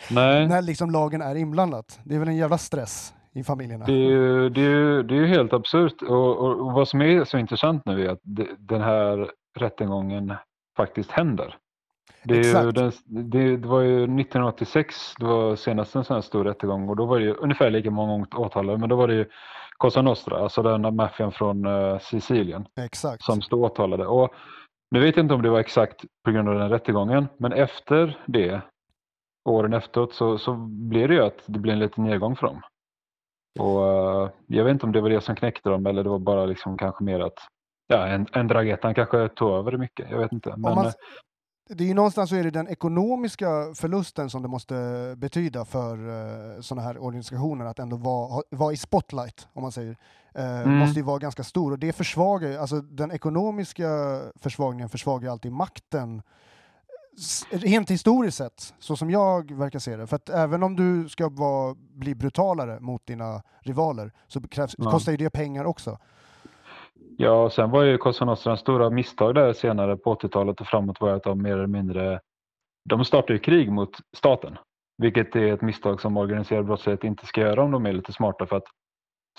när 0.47 0.61
liksom 0.61 0.91
lagen 0.91 1.21
är 1.21 1.35
inblandat. 1.35 1.99
Det 2.03 2.15
är 2.15 2.19
väl 2.19 2.27
en 2.27 2.35
jävla 2.35 2.57
stress 2.57 3.13
i 3.35 3.43
familjerna. 3.43 3.85
Det 3.85 3.93
är 3.93 4.09
ju, 4.09 4.49
det 4.49 4.61
är 4.61 5.03
det 5.03 5.15
är 5.15 5.25
helt 5.25 5.53
absurt 5.53 6.01
och, 6.01 6.37
och, 6.37 6.59
och, 6.59 6.71
vad 6.71 6.87
som 6.87 7.01
är 7.01 7.23
så 7.23 7.37
intressant 7.37 7.85
nu 7.85 8.05
är 8.05 8.09
att 8.09 8.19
det, 8.23 8.47
den 8.57 8.81
här 8.81 9.31
rättegången 9.59 10.33
faktiskt 10.77 11.11
händer. 11.11 11.57
Det, 12.23 12.39
Exakt. 12.39 12.75
Den, 12.75 12.91
det, 13.05 13.57
det, 13.57 13.67
var 13.67 13.81
ju 13.81 13.95
1986, 13.95 15.13
det 15.19 15.25
var 15.25 15.55
senast 15.55 15.95
en 15.95 16.03
sån 16.03 16.13
här 16.13 16.21
stor 16.21 16.43
rättegång 16.43 16.89
och 16.89 16.95
då 16.95 17.05
var 17.05 17.19
det 17.19 17.25
ju 17.25 17.33
ungefär 17.33 17.69
lika 17.69 17.91
många 17.91 18.27
åtalade 18.35 18.77
men 18.77 18.89
då 18.89 18.95
var 18.95 19.07
det 19.07 19.15
ju 19.15 19.25
Cosa 19.77 20.01
Nostra, 20.01 20.37
alltså 20.37 20.63
den 20.63 20.95
maffian 20.95 21.31
från 21.31 21.65
uh, 21.65 21.99
Sicilien. 21.99 22.67
Exakt. 22.79 23.23
Som 23.23 23.41
stod 23.41 23.63
åtalade. 23.63 24.05
Och 24.05 24.33
nu 24.91 24.99
vet 24.99 25.15
jag 25.15 25.23
inte 25.23 25.33
om 25.33 25.41
det 25.41 25.49
var 25.49 25.59
exakt 25.59 26.05
på 26.25 26.31
grund 26.31 26.49
av 26.49 26.55
den 26.55 26.69
rättegången 26.69 27.27
men 27.37 27.53
efter 27.53 28.23
det, 28.25 28.61
åren 29.49 29.73
efteråt, 29.73 30.13
så, 30.13 30.37
så 30.37 30.53
blev 30.69 31.07
det 31.07 31.13
ju 31.13 31.23
att 31.23 31.43
det 31.45 31.59
blev 31.59 31.73
en 31.73 31.79
liten 31.79 32.03
nedgång 32.03 32.35
för 32.35 32.47
dem. 32.47 32.61
Och 33.59 33.79
uh, 33.79 34.29
jag 34.47 34.63
vet 34.63 34.71
inte 34.71 34.85
om 34.85 34.91
det 34.91 35.01
var 35.01 35.09
det 35.09 35.21
som 35.21 35.35
knäckte 35.35 35.69
dem 35.69 35.85
eller 35.85 36.03
det 36.03 36.09
var 36.09 36.19
bara 36.19 36.45
liksom 36.45 36.77
kanske 36.77 37.03
mer 37.03 37.19
att 37.19 37.37
ja, 37.87 38.07
en, 38.07 38.27
en 38.33 38.47
Dragettan 38.47 38.95
kanske 38.95 39.29
tog 39.29 39.51
över 39.51 39.77
mycket. 39.77 40.11
Jag 40.11 40.19
vet 40.19 40.31
inte. 40.31 40.49
Men, 40.49 40.75
man, 40.75 40.91
det 41.69 41.83
är 41.83 41.87
ju 41.87 41.93
någonstans 41.93 42.29
så 42.29 42.35
är 42.35 42.43
det 42.43 42.51
den 42.51 42.67
ekonomiska 42.67 43.73
förlusten 43.75 44.29
som 44.29 44.41
det 44.41 44.47
måste 44.47 44.75
betyda 45.17 45.65
för 45.65 46.09
uh, 46.09 46.61
sådana 46.61 46.87
här 46.87 46.97
organisationer 46.97 47.65
att 47.65 47.79
ändå 47.79 47.97
vara, 47.97 48.43
vara 48.49 48.73
i 48.73 48.77
spotlight, 48.77 49.47
om 49.53 49.61
man 49.61 49.71
säger. 49.71 49.97
Uh, 50.39 50.61
mm. 50.61 50.77
måste 50.77 50.99
ju 50.99 51.05
vara 51.05 51.19
ganska 51.19 51.43
stor 51.43 51.71
och 51.71 51.79
det 51.79 51.93
försvagar 51.93 52.59
alltså 52.59 52.81
den 52.81 53.11
ekonomiska 53.11 53.87
försvagningen 54.35 54.89
försvagar 54.89 55.31
alltid 55.31 55.51
makten 55.51 56.21
rent 57.49 57.91
historiskt 57.91 58.37
sett, 58.37 58.73
så 58.79 58.95
som 58.95 59.09
jag 59.09 59.51
verkar 59.51 59.79
se 59.79 59.95
det. 59.95 60.07
För 60.07 60.15
att 60.15 60.29
även 60.29 60.63
om 60.63 60.75
du 60.75 61.09
ska 61.09 61.29
vara, 61.29 61.75
bli 61.75 62.15
brutalare 62.15 62.79
mot 62.79 63.05
dina 63.05 63.41
rivaler 63.59 64.11
så 64.27 64.41
krävs, 64.47 64.75
ja. 64.77 64.91
kostar 64.91 65.11
ju 65.11 65.17
det 65.17 65.29
pengar 65.29 65.65
också. 65.65 65.97
Ja, 67.17 67.43
och 67.43 67.53
sen 67.53 67.71
var 67.71 67.83
ju 67.83 67.97
Cosa 67.97 68.25
Nostras 68.25 68.59
stora 68.59 68.89
misstag 68.89 69.35
där 69.35 69.53
senare 69.53 69.97
på 69.97 70.15
80-talet 70.15 70.61
och 70.61 70.67
framåt 70.67 71.01
var 71.01 71.09
att 71.09 71.23
de 71.23 71.41
mer 71.41 71.53
eller 71.53 71.67
mindre 71.67 72.19
de 72.89 73.05
startade 73.05 73.33
ju 73.33 73.39
krig 73.39 73.71
mot 73.71 73.89
staten. 74.17 74.57
Vilket 74.97 75.35
är 75.35 75.53
ett 75.53 75.61
misstag 75.61 76.01
som 76.01 76.17
organiserad 76.17 76.65
brottslighet 76.65 77.03
inte 77.03 77.25
ska 77.25 77.41
göra 77.41 77.63
om 77.63 77.71
de 77.71 77.85
är 77.85 77.93
lite 77.93 78.13
smarta. 78.13 78.45
För 78.45 78.55
att 78.55 78.67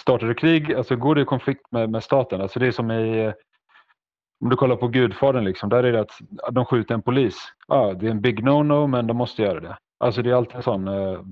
startar 0.01 0.27
du 0.27 0.35
krig, 0.35 0.75
alltså 0.75 0.97
går 0.97 1.15
du 1.15 1.23
i 1.23 1.25
konflikt 1.25 1.67
med, 1.71 1.91
med 1.91 2.03
staten, 2.03 2.41
alltså 2.41 2.61
det 2.61 2.67
är 2.67 2.73
som 2.73 2.91
i 2.91 3.33
om 4.41 4.51
du 4.51 4.57
kollar 4.57 4.77
på 4.77 4.89
Gudfadern, 4.89 5.45
liksom, 5.45 5.69
där 5.69 5.85
är 5.85 5.93
det 5.93 6.01
att 6.01 6.21
de 6.53 6.65
skjuter 6.65 6.95
en 6.95 7.03
polis. 7.03 7.37
Ja, 7.69 7.95
det 7.95 8.07
är 8.07 8.11
en 8.11 8.21
big 8.21 8.45
no-no, 8.45 8.87
men 8.87 9.07
de 9.07 9.17
måste 9.17 9.43
göra 9.43 9.61
det. 9.61 9.79
Alltså 9.99 10.23
det 10.23 10.31
är 10.31 10.35
alltid 10.35 10.57
en 10.57 10.63
sån, 10.63 10.89
uh, 10.89 11.23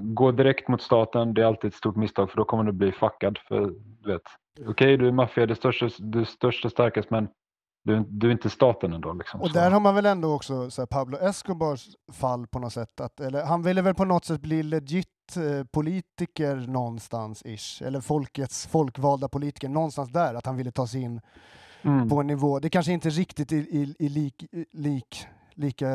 gå 0.00 0.32
direkt 0.32 0.68
mot 0.68 0.82
staten, 0.82 1.34
det 1.34 1.42
är 1.42 1.46
alltid 1.46 1.68
ett 1.68 1.74
stort 1.74 1.96
misstag 1.96 2.30
för 2.30 2.36
då 2.36 2.44
kommer 2.44 2.64
du 2.64 2.72
bli 2.72 2.92
fuckad. 2.92 3.38
För, 3.48 3.72
du 4.02 4.12
vet, 4.12 4.22
okej 4.60 4.68
okay, 4.68 4.96
du 4.96 5.08
är 5.08 5.12
maffia, 5.12 5.46
du 5.46 5.52
är 5.52 5.56
störst, 5.56 5.96
du 5.98 6.20
är 6.20 6.24
störst 6.24 6.64
och 6.64 6.70
starkast 6.70 7.10
men 7.10 7.28
du, 7.86 8.04
du 8.08 8.26
är 8.26 8.32
inte 8.32 8.50
staten 8.50 8.92
ändå. 8.92 9.12
Liksom, 9.12 9.40
och 9.40 9.46
så. 9.46 9.52
där 9.52 9.70
har 9.70 9.80
man 9.80 9.94
väl 9.94 10.06
ändå 10.06 10.34
också 10.34 10.70
så 10.70 10.82
här, 10.82 10.86
Pablo 10.86 11.18
Escobars 11.18 11.88
fall 12.12 12.46
på 12.46 12.58
något 12.58 12.72
sätt, 12.72 13.00
att, 13.00 13.20
eller 13.20 13.44
han 13.44 13.62
ville 13.62 13.82
väl 13.82 13.94
på 13.94 14.04
något 14.04 14.24
sätt 14.24 14.40
bli 14.40 14.62
legit 14.62 15.08
eh, 15.36 15.64
politiker 15.72 16.56
någonstans 16.56 17.42
ish, 17.46 17.82
eller 17.82 18.00
folkets 18.00 18.66
folkvalda 18.66 19.28
politiker 19.28 19.68
någonstans 19.68 20.08
där, 20.12 20.34
att 20.34 20.46
han 20.46 20.56
ville 20.56 20.70
ta 20.70 20.86
sig 20.86 21.02
in 21.02 21.20
mm. 21.86 22.08
på 22.08 22.20
en 22.20 22.26
nivå, 22.26 22.58
det 22.58 22.70
kanske 22.70 22.92
inte 22.92 23.08
riktigt 23.10 23.52
är 23.52 23.56
i, 23.56 23.94
i 23.98 24.08
lik, 24.08 24.44
lik 24.72 25.26
lika, 25.58 25.88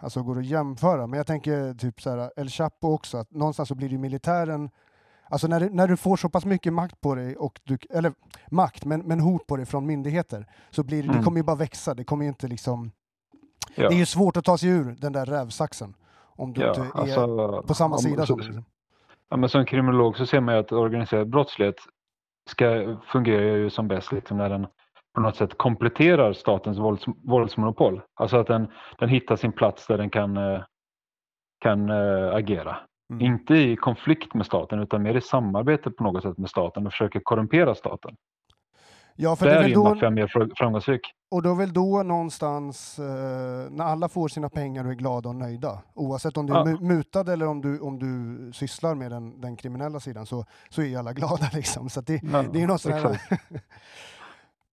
alltså 0.00 0.22
går 0.22 0.38
att 0.38 0.46
jämföra, 0.46 1.06
men 1.06 1.16
jag 1.16 1.26
tänker 1.26 1.74
typ 1.74 2.02
så 2.02 2.10
här, 2.10 2.30
El 2.36 2.48
Chapo 2.48 2.94
också, 2.94 3.18
att 3.18 3.30
någonstans 3.30 3.68
så 3.68 3.74
blir 3.74 3.88
det 3.88 3.98
militären 3.98 4.70
Alltså 5.30 5.46
när 5.46 5.60
du, 5.60 5.70
när 5.70 5.88
du 5.88 5.96
får 5.96 6.16
så 6.16 6.28
pass 6.28 6.44
mycket 6.44 6.72
makt 6.72 7.00
på 7.00 7.14
dig, 7.14 7.36
och 7.36 7.60
du, 7.64 7.78
eller 7.90 8.12
makt, 8.50 8.84
men, 8.84 9.00
men 9.00 9.20
hot 9.20 9.46
på 9.46 9.56
dig 9.56 9.66
från 9.66 9.86
myndigheter, 9.86 10.46
så 10.70 10.84
blir 10.84 11.02
det, 11.02 11.08
mm. 11.08 11.16
det 11.16 11.24
kommer 11.24 11.38
ju 11.38 11.44
bara 11.44 11.56
växa. 11.56 11.94
Det 11.94 12.04
kommer 12.04 12.24
ju 12.24 12.28
inte 12.28 12.48
liksom... 12.48 12.90
Ja. 13.74 13.88
Det 13.88 13.94
är 13.94 13.98
ju 13.98 14.06
svårt 14.06 14.36
att 14.36 14.44
ta 14.44 14.58
sig 14.58 14.68
ur 14.68 14.96
den 14.98 15.12
där 15.12 15.26
rävsaxen 15.26 15.94
om 16.36 16.52
du 16.52 16.60
ja, 16.60 16.68
inte 16.68 16.80
är 16.80 17.00
alltså, 17.00 17.62
på 17.66 17.74
samma 17.74 17.98
sida. 17.98 18.26
Som, 18.26 18.38
liksom. 18.38 18.64
ja, 19.30 19.36
men 19.36 19.48
som 19.48 19.66
kriminolog 19.66 20.16
så 20.16 20.26
ser 20.26 20.40
man 20.40 20.54
ju 20.54 20.60
att 20.60 20.72
organiserad 20.72 21.28
brottslighet 21.30 21.76
ska, 22.50 22.96
fungerar 23.12 23.56
ju 23.56 23.70
som 23.70 23.88
bäst 23.88 24.12
liksom 24.12 24.36
när 24.36 24.48
den 24.48 24.66
på 25.16 25.20
något 25.20 25.36
sätt 25.36 25.58
kompletterar 25.58 26.32
statens 26.32 26.78
vålds, 26.78 27.04
våldsmonopol. 27.24 28.00
Alltså 28.14 28.36
att 28.36 28.46
den, 28.46 28.68
den 28.98 29.08
hittar 29.08 29.36
sin 29.36 29.52
plats 29.52 29.86
där 29.86 29.98
den 29.98 30.10
kan, 30.10 30.36
eh, 30.36 30.62
kan 31.60 31.90
äh, 31.90 32.34
agera. 32.34 32.76
Mm. 33.12 33.26
Inte 33.26 33.54
i 33.54 33.76
konflikt 33.76 34.34
med 34.34 34.46
staten 34.46 34.80
utan 34.80 35.02
mer 35.02 35.14
i 35.14 35.20
samarbete 35.20 35.90
på 35.90 36.04
något 36.04 36.22
sätt 36.22 36.38
med 36.38 36.50
staten 36.50 36.86
och 36.86 36.92
försöker 36.92 37.20
korrumpera 37.20 37.74
staten. 37.74 38.16
Ja, 39.14 39.36
för 39.36 39.46
Där 39.46 39.56
är, 39.56 39.68
är 39.68 39.76
maffian 39.76 40.14
mer 40.14 40.54
framgångsrik. 40.56 41.00
Och 41.30 41.42
då 41.42 41.54
väl 41.54 41.72
då 41.72 42.02
någonstans, 42.02 42.98
eh, 42.98 43.70
när 43.70 43.84
alla 43.84 44.08
får 44.08 44.28
sina 44.28 44.48
pengar 44.48 44.84
och 44.84 44.90
är 44.90 44.94
glada 44.94 45.28
och 45.28 45.36
nöjda, 45.36 45.82
oavsett 45.94 46.36
om 46.36 46.46
du 46.46 46.52
är 46.52 46.68
ja. 46.68 46.80
mutad 46.80 47.32
eller 47.32 47.48
om 47.48 47.60
du, 47.60 47.80
om 47.80 47.98
du 47.98 48.52
sysslar 48.52 48.94
med 48.94 49.10
den, 49.10 49.40
den 49.40 49.56
kriminella 49.56 50.00
sidan, 50.00 50.26
så, 50.26 50.44
så 50.68 50.82
är 50.82 50.86
ju 50.86 50.96
alla 50.96 51.12
glada. 51.12 51.48
Liksom. 51.52 51.90
Så 51.90 52.00
det, 52.00 52.20
ja, 52.32 52.44
det 52.52 52.62
är 52.62 52.66
något 52.66 52.80
sådär. 52.80 53.20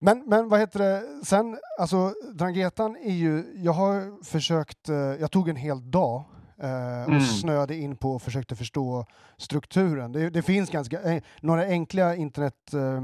Men, 0.03 0.23
men 0.25 0.49
vad 0.49 0.59
heter 0.59 0.79
det, 0.79 1.25
sen, 1.25 1.59
alltså 1.79 2.13
Drangetan 2.33 2.95
är 2.95 3.13
ju, 3.13 3.43
jag 3.55 3.71
har 3.71 4.23
försökt, 4.23 4.89
eh, 4.89 4.95
jag 4.95 5.31
tog 5.31 5.49
en 5.49 5.55
hel 5.55 5.91
dag 5.91 6.23
eh, 6.57 7.03
och 7.03 7.09
mm. 7.09 7.21
snöade 7.21 7.75
in 7.75 7.95
på 7.95 8.11
och 8.11 8.21
försökte 8.21 8.55
förstå 8.55 9.05
strukturen. 9.37 10.11
Det, 10.11 10.29
det 10.29 10.41
finns 10.41 10.69
ganska, 10.69 11.01
eh, 11.01 11.23
några 11.41 11.61
enkla 11.61 12.15
internet 12.15 12.73
eh, 12.73 13.01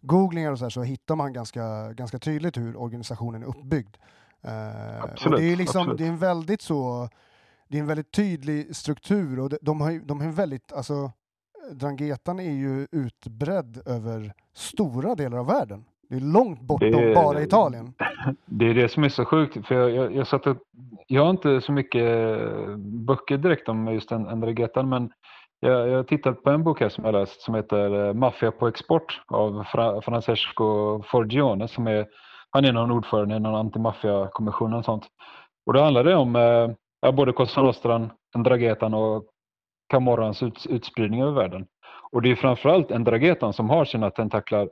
googlingar 0.00 0.52
och 0.52 0.58
så, 0.58 0.64
här, 0.64 0.70
så 0.70 0.82
hittar 0.82 1.16
man 1.16 1.32
ganska, 1.32 1.92
ganska 1.92 2.18
tydligt 2.18 2.56
hur 2.56 2.76
organisationen 2.76 3.42
är 3.42 3.46
uppbyggd. 3.46 3.96
Eh, 4.42 5.02
absolut, 5.02 5.40
det, 5.40 5.52
är 5.52 5.56
liksom, 5.56 5.96
det 5.96 6.04
är 6.04 6.08
en 6.08 6.18
väldigt 6.18 6.62
så, 6.62 7.08
det 7.68 7.76
är 7.76 7.80
en 7.80 7.86
väldigt 7.86 8.12
tydlig 8.12 8.76
struktur 8.76 9.38
och 9.38 9.50
de, 9.50 9.58
de 9.62 9.80
har, 9.80 10.06
de 10.06 10.20
har 10.20 10.26
en 10.26 10.34
väldigt, 10.34 10.72
alltså 10.72 11.12
Drangetan 11.70 12.40
är 12.40 12.52
ju 12.52 12.86
utbredd 12.92 13.82
över 13.86 14.34
stora 14.54 15.14
delar 15.14 15.38
av 15.38 15.46
världen. 15.46 15.84
Det 16.08 16.16
är 16.16 16.20
långt 16.20 16.60
bortom 16.60 16.90
det, 16.90 17.14
bara 17.14 17.42
Italien. 17.42 17.92
Det 18.46 18.70
är 18.70 18.74
det 18.74 18.88
som 18.88 19.04
är 19.04 19.08
så 19.08 19.24
sjukt. 19.24 19.66
För 19.66 19.74
jag, 19.74 19.90
jag, 19.90 20.14
jag, 20.14 20.26
satt 20.26 20.46
och, 20.46 20.56
jag 21.06 21.22
har 21.22 21.30
inte 21.30 21.60
så 21.60 21.72
mycket 21.72 22.38
böcker 22.78 23.38
direkt 23.38 23.68
om 23.68 23.88
just 23.88 24.12
Andregettan 24.12 24.88
men 24.88 25.10
jag, 25.60 25.88
jag 25.88 26.08
tittat 26.08 26.42
på 26.42 26.50
en 26.50 26.64
bok 26.64 26.80
här 26.80 26.88
som 26.88 27.04
jag 27.04 27.12
läst 27.12 27.40
som 27.40 27.54
heter 27.54 28.06
eh, 28.06 28.14
Maffia 28.14 28.50
på 28.50 28.68
export 28.68 29.20
av 29.26 29.64
Fra, 29.64 30.02
Francesco 30.02 31.02
Forgione 31.02 31.68
som 31.68 31.86
är, 31.86 32.06
han 32.50 32.64
är 32.64 32.72
någon 32.72 32.90
ordförande 32.90 33.36
i 33.36 33.40
någon 33.40 33.54
antimaffia-kommission 33.54 34.74
och 34.74 34.84
sånt. 34.84 35.06
Och 35.66 35.72
då 35.72 35.80
handlar 35.80 36.04
det 36.04 36.14
om 36.14 36.36
eh, 36.36 37.12
både 37.12 37.32
Cosa 37.32 37.62
Nostran, 37.62 38.10
Ndrangetan 38.36 38.94
och 38.94 39.24
Camorrans 39.88 40.42
ut, 40.42 40.66
utspridning 40.66 41.22
över 41.22 41.32
världen. 41.32 41.66
Och 42.12 42.22
det 42.22 42.30
är 42.30 42.36
framförallt 42.36 42.90
Ndrangetan 42.90 43.52
som 43.52 43.70
har 43.70 43.84
sina 43.84 44.10
tentaklar 44.10 44.68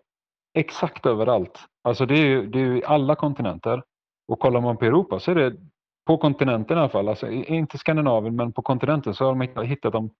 exakt 0.54 1.06
överallt. 1.06 1.60
Alltså 1.84 2.06
det 2.06 2.14
är 2.14 2.26
ju, 2.26 2.46
det 2.46 2.58
är 2.58 2.64
ju 2.64 2.84
alla 2.84 3.14
kontinenter. 3.14 3.82
Och 4.28 4.38
kollar 4.38 4.60
man 4.60 4.76
på 4.76 4.84
Europa 4.84 5.20
så 5.20 5.30
är 5.30 5.34
det 5.34 5.56
på 6.06 6.18
kontinenten 6.18 6.76
i 6.76 6.80
alla 6.80 6.88
fall, 6.88 7.08
alltså 7.08 7.30
inte 7.30 7.78
Skandinavien 7.78 8.36
men 8.36 8.52
på 8.52 8.62
kontinenten 8.62 9.14
så 9.14 9.24
har 9.24 9.34
man 9.34 9.66
hittat 9.66 9.92
dem 9.92 10.10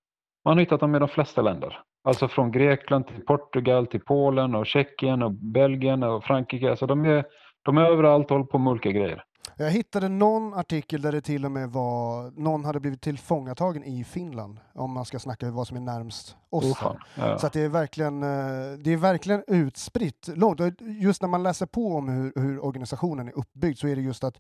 man 0.45 0.57
har 0.57 0.61
hittat 0.61 0.81
dem 0.81 0.95
i 0.95 0.99
de 0.99 1.09
flesta 1.09 1.43
länder. 1.43 1.81
Alltså 2.05 2.29
från 2.29 2.53
Grekland 2.53 3.07
till 3.07 3.25
Portugal 3.25 3.87
till 3.87 4.01
Polen 4.01 4.55
och 4.55 4.67
Tjeckien 4.67 5.23
och 5.23 5.33
Belgien 5.33 6.03
och 6.03 6.25
Frankrike. 6.25 6.71
Alltså 6.71 6.87
de 6.87 7.05
är, 7.05 7.25
de 7.63 7.79
är 7.79 7.85
överallt 7.85 8.25
och 8.25 8.31
håller 8.31 8.47
på 8.47 8.59
med 8.59 8.71
olika 8.71 8.91
grejer. 8.91 9.25
Jag 9.63 9.71
hittade 9.71 10.09
någon 10.09 10.55
artikel 10.55 11.03
där 11.03 11.13
det 11.13 11.21
till 11.21 11.45
och 11.45 11.51
med 11.51 11.71
var 11.71 12.31
någon 12.31 12.65
hade 12.65 12.81
blivit 12.81 13.01
tillfångatagen 13.01 13.85
i 13.85 14.05
Finland 14.05 14.61
om 14.75 14.93
man 14.93 15.05
ska 15.05 15.19
snacka 15.19 15.51
vad 15.51 15.69
som 15.69 15.77
är 15.77 15.81
närmst 15.81 16.37
oss. 16.51 16.65
Oh, 16.65 16.97
ja. 17.15 17.39
Så 17.39 17.49
det 17.53 17.61
är 17.61 17.69
verkligen, 17.69 18.23
eh, 18.23 18.79
det 18.79 18.93
är 18.93 18.97
verkligen 18.97 19.45
utspritt 19.47 20.29
långt. 20.29 20.61
Just 20.81 21.23
när 21.23 21.29
man 21.29 21.43
läser 21.43 21.67
på 21.67 21.97
om 21.97 22.09
hur, 22.09 22.33
hur 22.37 22.65
organisationen 22.65 23.29
är 23.29 23.39
uppbyggd 23.39 23.79
så 23.79 23.89
är 23.89 23.97
det 23.97 24.03
just 24.03 24.25
att 24.25 24.39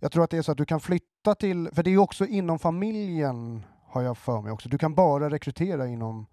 jag 0.00 0.12
tror 0.12 0.24
att 0.24 0.30
det 0.30 0.36
är 0.36 0.42
så 0.42 0.52
att 0.52 0.58
du 0.58 0.64
kan 0.64 0.80
flytta 0.80 1.34
till, 1.34 1.68
för 1.72 1.82
det 1.82 1.90
är 1.90 1.98
också 1.98 2.26
inom 2.26 2.58
familjen 2.58 3.62
har 3.86 4.02
jag 4.02 4.18
för 4.18 4.40
mig 4.40 4.52
också. 4.52 4.68
Du 4.68 4.78
kan 4.78 4.94
bara 4.94 5.30
rekrytera 5.30 5.86
inom 5.86 6.26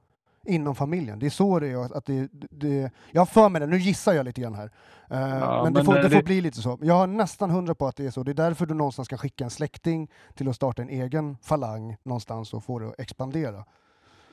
inom 0.50 0.75
familjen. 0.75 1.20
Det 1.20 1.25
är 1.25 1.29
så 1.29 1.60
det 1.60 1.68
är. 1.68 1.98
Att 1.98 2.06
det, 2.06 2.29
det, 2.32 2.91
jag 3.12 3.22
har 3.22 3.25
för 3.25 3.50
mig 3.50 3.62
det, 3.62 3.68
nu 3.68 3.77
gissar 3.77 4.13
jag 4.13 4.25
lite 4.25 4.41
grann 4.41 4.56
här. 4.56 4.72
Uh, 5.12 5.39
ja, 5.39 5.63
men, 5.63 5.74
det, 5.74 5.84
får, 5.84 5.94
det, 5.94 6.01
det 6.01 6.10
får 6.10 6.24
bli 6.24 6.41
lite 6.41 6.58
så. 6.58 6.77
Jag 6.82 6.94
har 6.94 7.08
nästan 7.08 7.50
hundra 7.50 7.75
på 7.75 7.88
att 7.88 7.96
det 7.96 8.06
är 8.06 8.12
så. 8.12 8.24
Det 8.24 8.32
är 8.32 8.36
därför 8.36 8.65
du 8.65 8.74
någonstans 8.74 9.08
kan 9.08 9.18
skicka 9.18 9.44
en 9.44 9.50
släkting 9.50 10.12
till 10.36 10.50
att 10.50 10.56
starta 10.56 10.82
en 10.82 10.89
egen 10.89 11.38
falang 11.44 11.96
någonstans 12.03 12.53
och 12.53 12.63
få 12.63 12.79
det 12.79 12.88
att 12.88 13.00
expandera. 13.00 13.65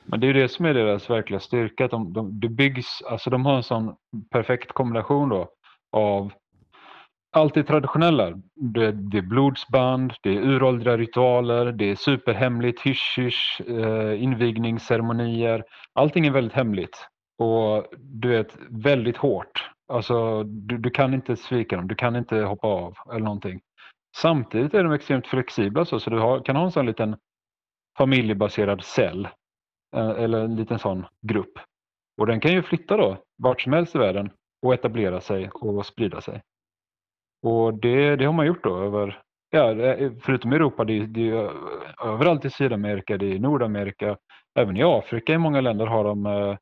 Men 0.05 0.19
det 0.19 0.25
är 0.25 0.33
ju 0.33 0.41
det 0.41 0.49
som 0.49 0.65
är 0.65 0.73
deras 0.73 1.09
verkliga 1.09 1.39
styrka, 1.39 1.85
att 1.85 1.91
de, 1.91 2.13
de, 2.13 2.39
det 2.39 2.49
byggs, 2.49 3.01
alltså 3.09 3.29
de 3.29 3.45
har 3.45 3.55
en 3.55 3.63
sån 3.63 3.95
perfekt 4.31 4.71
kombination 4.71 5.29
då 5.29 5.49
av 5.91 6.31
allt 7.31 7.53
det 7.53 7.63
traditionella. 7.63 8.41
Det, 8.55 8.91
det 8.91 9.17
är 9.17 9.21
blodsband, 9.21 10.13
det 10.21 10.29
är 10.29 10.41
uråldriga 10.41 10.97
ritualer, 10.97 11.71
det 11.71 11.91
är 11.91 11.95
superhemligt, 11.95 12.81
hysch-hysch, 12.81 13.61
eh, 13.67 14.23
invigningsceremonier. 14.23 15.63
Allting 15.93 16.25
är 16.25 16.31
väldigt 16.31 16.53
hemligt 16.53 17.07
och 17.37 17.85
du 17.99 18.29
vet 18.29 18.57
väldigt 18.69 19.17
hårt. 19.17 19.69
Alltså 19.87 20.43
du, 20.43 20.77
du, 20.77 20.89
kan 20.89 21.13
inte 21.13 21.35
svika 21.35 21.75
dem, 21.75 21.87
du 21.87 21.95
kan 21.95 22.15
inte 22.15 22.37
hoppa 22.37 22.67
av 22.67 22.93
eller 23.11 23.25
någonting. 23.25 23.59
Samtidigt 24.17 24.73
är 24.73 24.83
de 24.83 24.93
extremt 24.93 25.27
flexibla 25.27 25.85
så, 25.85 25.99
så 25.99 26.09
du 26.09 26.19
har, 26.19 26.45
kan 26.45 26.55
ha 26.55 26.63
en 26.63 26.71
sån 26.71 26.85
liten 26.85 27.15
familjebaserad 27.97 28.83
cell 28.83 29.27
eh, 29.95 30.09
eller 30.09 30.43
en 30.43 30.55
liten 30.55 30.79
sån 30.79 31.05
grupp. 31.27 31.59
Och 32.17 32.27
den 32.27 32.39
kan 32.39 32.51
ju 32.51 32.63
flytta 32.63 32.97
då 32.97 33.17
vart 33.37 33.61
som 33.61 33.73
helst 33.73 33.95
i 33.95 33.97
världen 33.97 34.31
och 34.61 34.73
etablera 34.73 35.21
sig 35.21 35.49
och 35.49 35.85
sprida 35.85 36.21
sig. 36.21 36.41
Och 37.47 37.73
det, 37.73 38.15
det 38.15 38.25
har 38.25 38.33
man 38.33 38.45
gjort 38.45 38.63
då 38.63 38.77
över, 38.77 39.21
ja, 39.49 39.75
förutom 40.21 40.53
Europa, 40.53 40.83
det, 40.83 41.05
det 41.05 41.29
är 41.29 41.51
överallt 42.05 42.45
i 42.45 42.49
Sydamerika, 42.49 43.17
det 43.17 43.25
är 43.25 43.35
i 43.35 43.39
Nordamerika, 43.39 44.17
även 44.59 44.77
i 44.77 44.83
Afrika 44.83 45.33
i 45.33 45.37
många 45.37 45.61
länder 45.61 45.85
har 45.85 46.03
de 46.03 46.25
eh, 46.25 46.57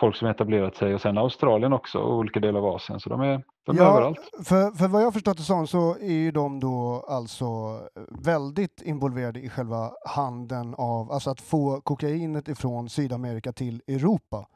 folk 0.00 0.16
som 0.16 0.28
etablerat 0.28 0.76
sig 0.76 0.94
och 0.94 1.00
sen 1.00 1.18
Australien 1.18 1.72
också 1.72 1.98
och 1.98 2.16
olika 2.16 2.40
delar 2.40 2.60
av 2.60 2.66
Asien. 2.66 3.00
Så 3.00 3.08
de 3.08 3.20
är, 3.20 3.42
de 3.66 3.78
är 3.78 3.82
ja, 3.82 3.90
överallt. 3.90 4.18
För, 4.44 4.70
för 4.70 4.88
vad 4.88 5.02
jag 5.02 5.12
förstått 5.12 5.36
det 5.36 5.42
som 5.42 5.66
så 5.66 5.96
är 6.00 6.12
ju 6.12 6.30
de 6.30 6.60
då 6.60 7.04
alltså 7.08 7.80
väldigt 8.24 8.82
involverade 8.82 9.40
i 9.40 9.48
själva 9.48 9.90
handeln 10.06 10.74
av, 10.78 11.12
alltså 11.12 11.30
att 11.30 11.40
få 11.40 11.80
kokainet 11.80 12.48
ifrån 12.48 12.88
Sydamerika 12.88 13.52
till 13.52 13.82
Europa. 13.88 14.46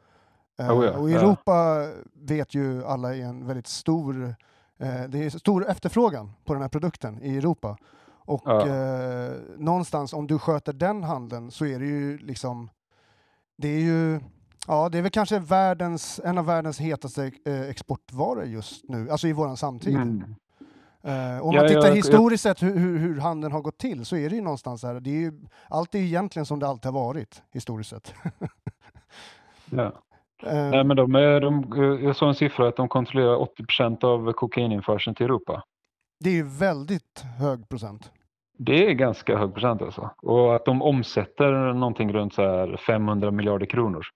Eh, 0.61 0.79
oh 0.79 0.85
ja, 0.85 0.99
och 0.99 1.11
Europa 1.11 1.53
ja. 1.53 1.91
vet 2.29 2.55
ju 2.55 2.85
alla 2.85 3.15
är 3.15 3.21
en 3.21 3.47
väldigt 3.47 3.67
stor, 3.67 4.25
eh, 4.25 4.31
det 5.09 5.25
är 5.25 5.39
stor 5.39 5.69
efterfrågan 5.69 6.33
på 6.45 6.53
den 6.53 6.63
här 6.63 6.69
produkten 6.69 7.23
i 7.23 7.37
Europa. 7.37 7.79
Och 8.27 8.43
ja. 8.45 8.67
eh, 8.67 9.33
någonstans 9.57 10.13
om 10.13 10.27
du 10.27 10.39
sköter 10.39 10.73
den 10.73 11.03
handeln 11.05 11.51
så 11.51 11.67
är 11.67 11.79
det 11.79 11.87
ju 11.87 12.19
liksom, 12.19 12.71
det 13.57 13.69
är 13.69 13.81
ju 13.81 14.21
Ja, 14.69 14.89
det 14.89 14.99
är 14.99 15.03
väl 15.03 15.11
kanske 15.11 15.39
världens, 15.39 16.21
en 16.25 16.39
av 16.39 16.47
världens 16.47 16.81
hetaste 16.81 17.31
eh, 17.47 17.61
exportvaror 17.61 18.45
just 18.45 18.89
nu, 18.89 19.11
alltså 19.11 19.29
i 19.29 19.33
våran 19.33 19.57
samtid. 19.57 19.97
Mm. 19.97 20.35
Uh, 21.07 21.41
om 21.43 21.55
ja, 21.55 21.61
man 21.61 21.69
tittar 21.69 21.89
ja, 21.89 21.95
historiskt 21.95 22.43
sett 22.43 22.63
hur, 22.63 22.79
hur, 22.79 22.99
hur, 22.99 23.21
handeln 23.21 23.53
har 23.53 23.61
gått 23.61 23.79
till 23.79 24.05
så 24.05 24.17
är 24.17 24.31
det 24.31 24.37
ju 24.37 24.43
någonstans 24.43 24.83
här, 24.83 25.01
det 25.01 25.11
är 25.11 25.21
ju, 25.21 25.33
allt 25.69 25.95
är 25.95 25.99
egentligen 25.99 26.47
som 26.47 26.59
det 26.59 26.69
alltid 26.69 26.93
har 26.93 27.01
varit 27.01 27.43
historiskt 27.53 27.91
sett. 27.91 28.15
ja. 29.71 29.93
Uh, 30.45 30.53
Nej, 30.53 30.85
men 30.85 30.97
de 30.97 31.15
är, 31.15 31.41
de, 31.41 31.65
jag 32.03 32.17
såg 32.17 32.29
en 32.29 32.35
siffra 32.35 32.69
att 32.69 32.77
de 32.77 32.89
kontrollerar 32.89 33.37
80% 33.37 34.05
av 34.05 34.33
kokaininförseln 34.33 35.15
till 35.15 35.27
Europa. 35.27 35.63
Det 36.21 36.31
är 36.31 36.35
ju 36.35 36.43
väldigt 36.59 37.25
hög 37.39 37.69
procent. 37.69 38.11
Det 38.59 38.91
är 38.91 38.93
ganska 38.93 39.39
hög 39.39 39.55
procent 39.55 39.83
alltså. 39.83 40.11
Och 40.23 40.57
att 40.57 40.65
de 40.65 40.83
omsätter 40.83 41.73
någonting 41.73 42.13
runt 42.13 42.35
så 42.35 42.43
här 42.43 42.77
500 42.87 43.31
miljarder 43.31 43.67
kronor. 43.67 44.07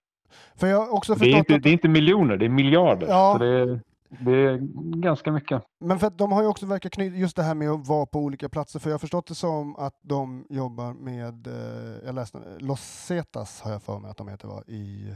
För 0.56 0.66
jag 0.66 0.94
också 0.94 1.14
det, 1.14 1.32
är 1.32 1.36
inte, 1.36 1.54
att... 1.54 1.62
det 1.62 1.68
är 1.68 1.72
inte 1.72 1.88
miljoner, 1.88 2.36
det 2.36 2.44
är 2.44 2.48
miljarder. 2.48 3.06
Ja. 3.06 3.32
Så 3.32 3.44
det, 3.44 3.48
är, 3.48 3.80
det 4.08 4.32
är 4.32 4.58
ganska 5.00 5.32
mycket. 5.32 5.62
Men 5.80 5.98
för 5.98 6.06
att 6.06 6.18
de 6.18 6.32
har 6.32 6.42
ju 6.42 6.48
också 6.48 6.66
verkat 6.66 6.92
knyta 6.92 7.16
just 7.16 7.36
det 7.36 7.42
här 7.42 7.54
med 7.54 7.70
att 7.70 7.88
vara 7.88 8.06
på 8.06 8.18
olika 8.18 8.48
platser. 8.48 8.78
För 8.78 8.90
jag 8.90 8.94
har 8.94 8.98
förstått 8.98 9.26
det 9.26 9.34
som 9.34 9.76
att 9.76 9.94
de 10.02 10.46
jobbar 10.48 10.92
med, 10.92 11.46
eh, 11.46 12.06
jag 12.06 12.14
läste 12.14 12.38
Los 12.58 12.80
Zetas 12.80 13.60
har 13.60 13.72
jag 13.72 13.82
för 13.82 13.98
mig 13.98 14.10
att 14.10 14.16
de 14.16 14.28
heter 14.28 14.48
va? 14.48 14.62
I, 14.66 15.14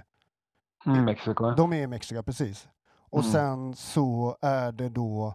mm, 0.86 0.98
i 0.98 1.02
Mexiko. 1.02 1.50
De 1.50 1.72
är 1.72 1.82
i 1.82 1.86
Mexiko, 1.86 2.22
precis. 2.22 2.68
Och 3.10 3.20
mm. 3.20 3.32
sen 3.32 3.74
så 3.74 4.36
är 4.42 4.72
det 4.72 4.88
då, 4.88 5.34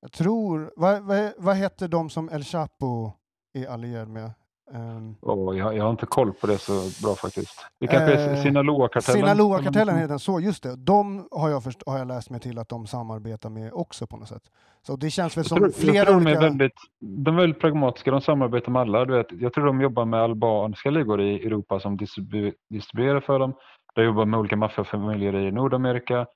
jag 0.00 0.12
tror, 0.12 0.72
vad, 0.76 1.02
vad, 1.02 1.32
vad 1.38 1.56
heter 1.56 1.88
de 1.88 2.10
som 2.10 2.28
El 2.28 2.44
Chapo 2.44 3.12
är 3.54 3.66
allierad 3.66 4.08
med? 4.08 4.30
Um, 4.74 5.16
oh, 5.20 5.58
jag, 5.58 5.76
jag, 5.76 5.84
har 5.84 5.90
inte 5.90 6.06
koll 6.06 6.32
på 6.32 6.46
det 6.46 6.58
så 6.58 6.72
bra 7.02 7.14
faktiskt. 7.14 7.66
Det 7.80 7.86
kanske 7.86 8.14
är 8.14 8.34
eh, 8.34 8.42
Sinaloa-kartellen? 8.42 9.20
Sinaloa-kartellen 9.20 9.96
heter 9.96 10.08
den, 10.08 10.18
så 10.18 10.40
just 10.40 10.62
det. 10.62 10.76
De 10.76 11.28
har 11.30 11.50
jag, 11.50 11.64
först, 11.64 11.82
har 11.86 11.98
jag 11.98 12.08
läst 12.08 12.30
mig 12.30 12.40
till 12.40 12.58
att 12.58 12.68
de 12.68 12.86
samarbetar 12.86 13.50
med 13.50 13.72
också 13.72 14.06
på 14.06 14.16
något 14.16 14.28
sätt. 14.28 14.42
Så 14.86 14.96
det 14.96 15.10
känns 15.10 15.36
väl 15.36 15.44
som 15.44 15.58
tror, 15.58 15.70
flera 15.70 16.04
tror 16.04 16.16
olika... 16.16 16.30
De 16.30 16.36
är, 16.36 16.48
väldigt, 16.48 16.72
de 17.00 17.36
är 17.36 17.40
väldigt 17.40 17.60
pragmatiska, 17.60 18.10
de 18.10 18.20
samarbetar 18.20 18.72
med 18.72 18.82
alla. 18.82 19.04
Du 19.04 19.16
vet, 19.16 19.26
jag 19.30 19.52
tror 19.52 19.66
de 19.66 19.80
jobbar 19.80 20.04
med 20.04 20.20
albanska 20.20 20.90
ligor 20.90 21.20
i 21.20 21.46
Europa 21.46 21.80
som 21.80 21.96
distribu 21.96 22.52
distribuerar 22.70 23.20
för 23.20 23.38
dem. 23.38 23.54
De 23.94 24.04
jobbar 24.04 24.24
med 24.24 24.40
olika 24.40 24.56
maffiafamiljer 24.56 25.34
i 25.34 25.52
Nordamerika. 25.52 26.26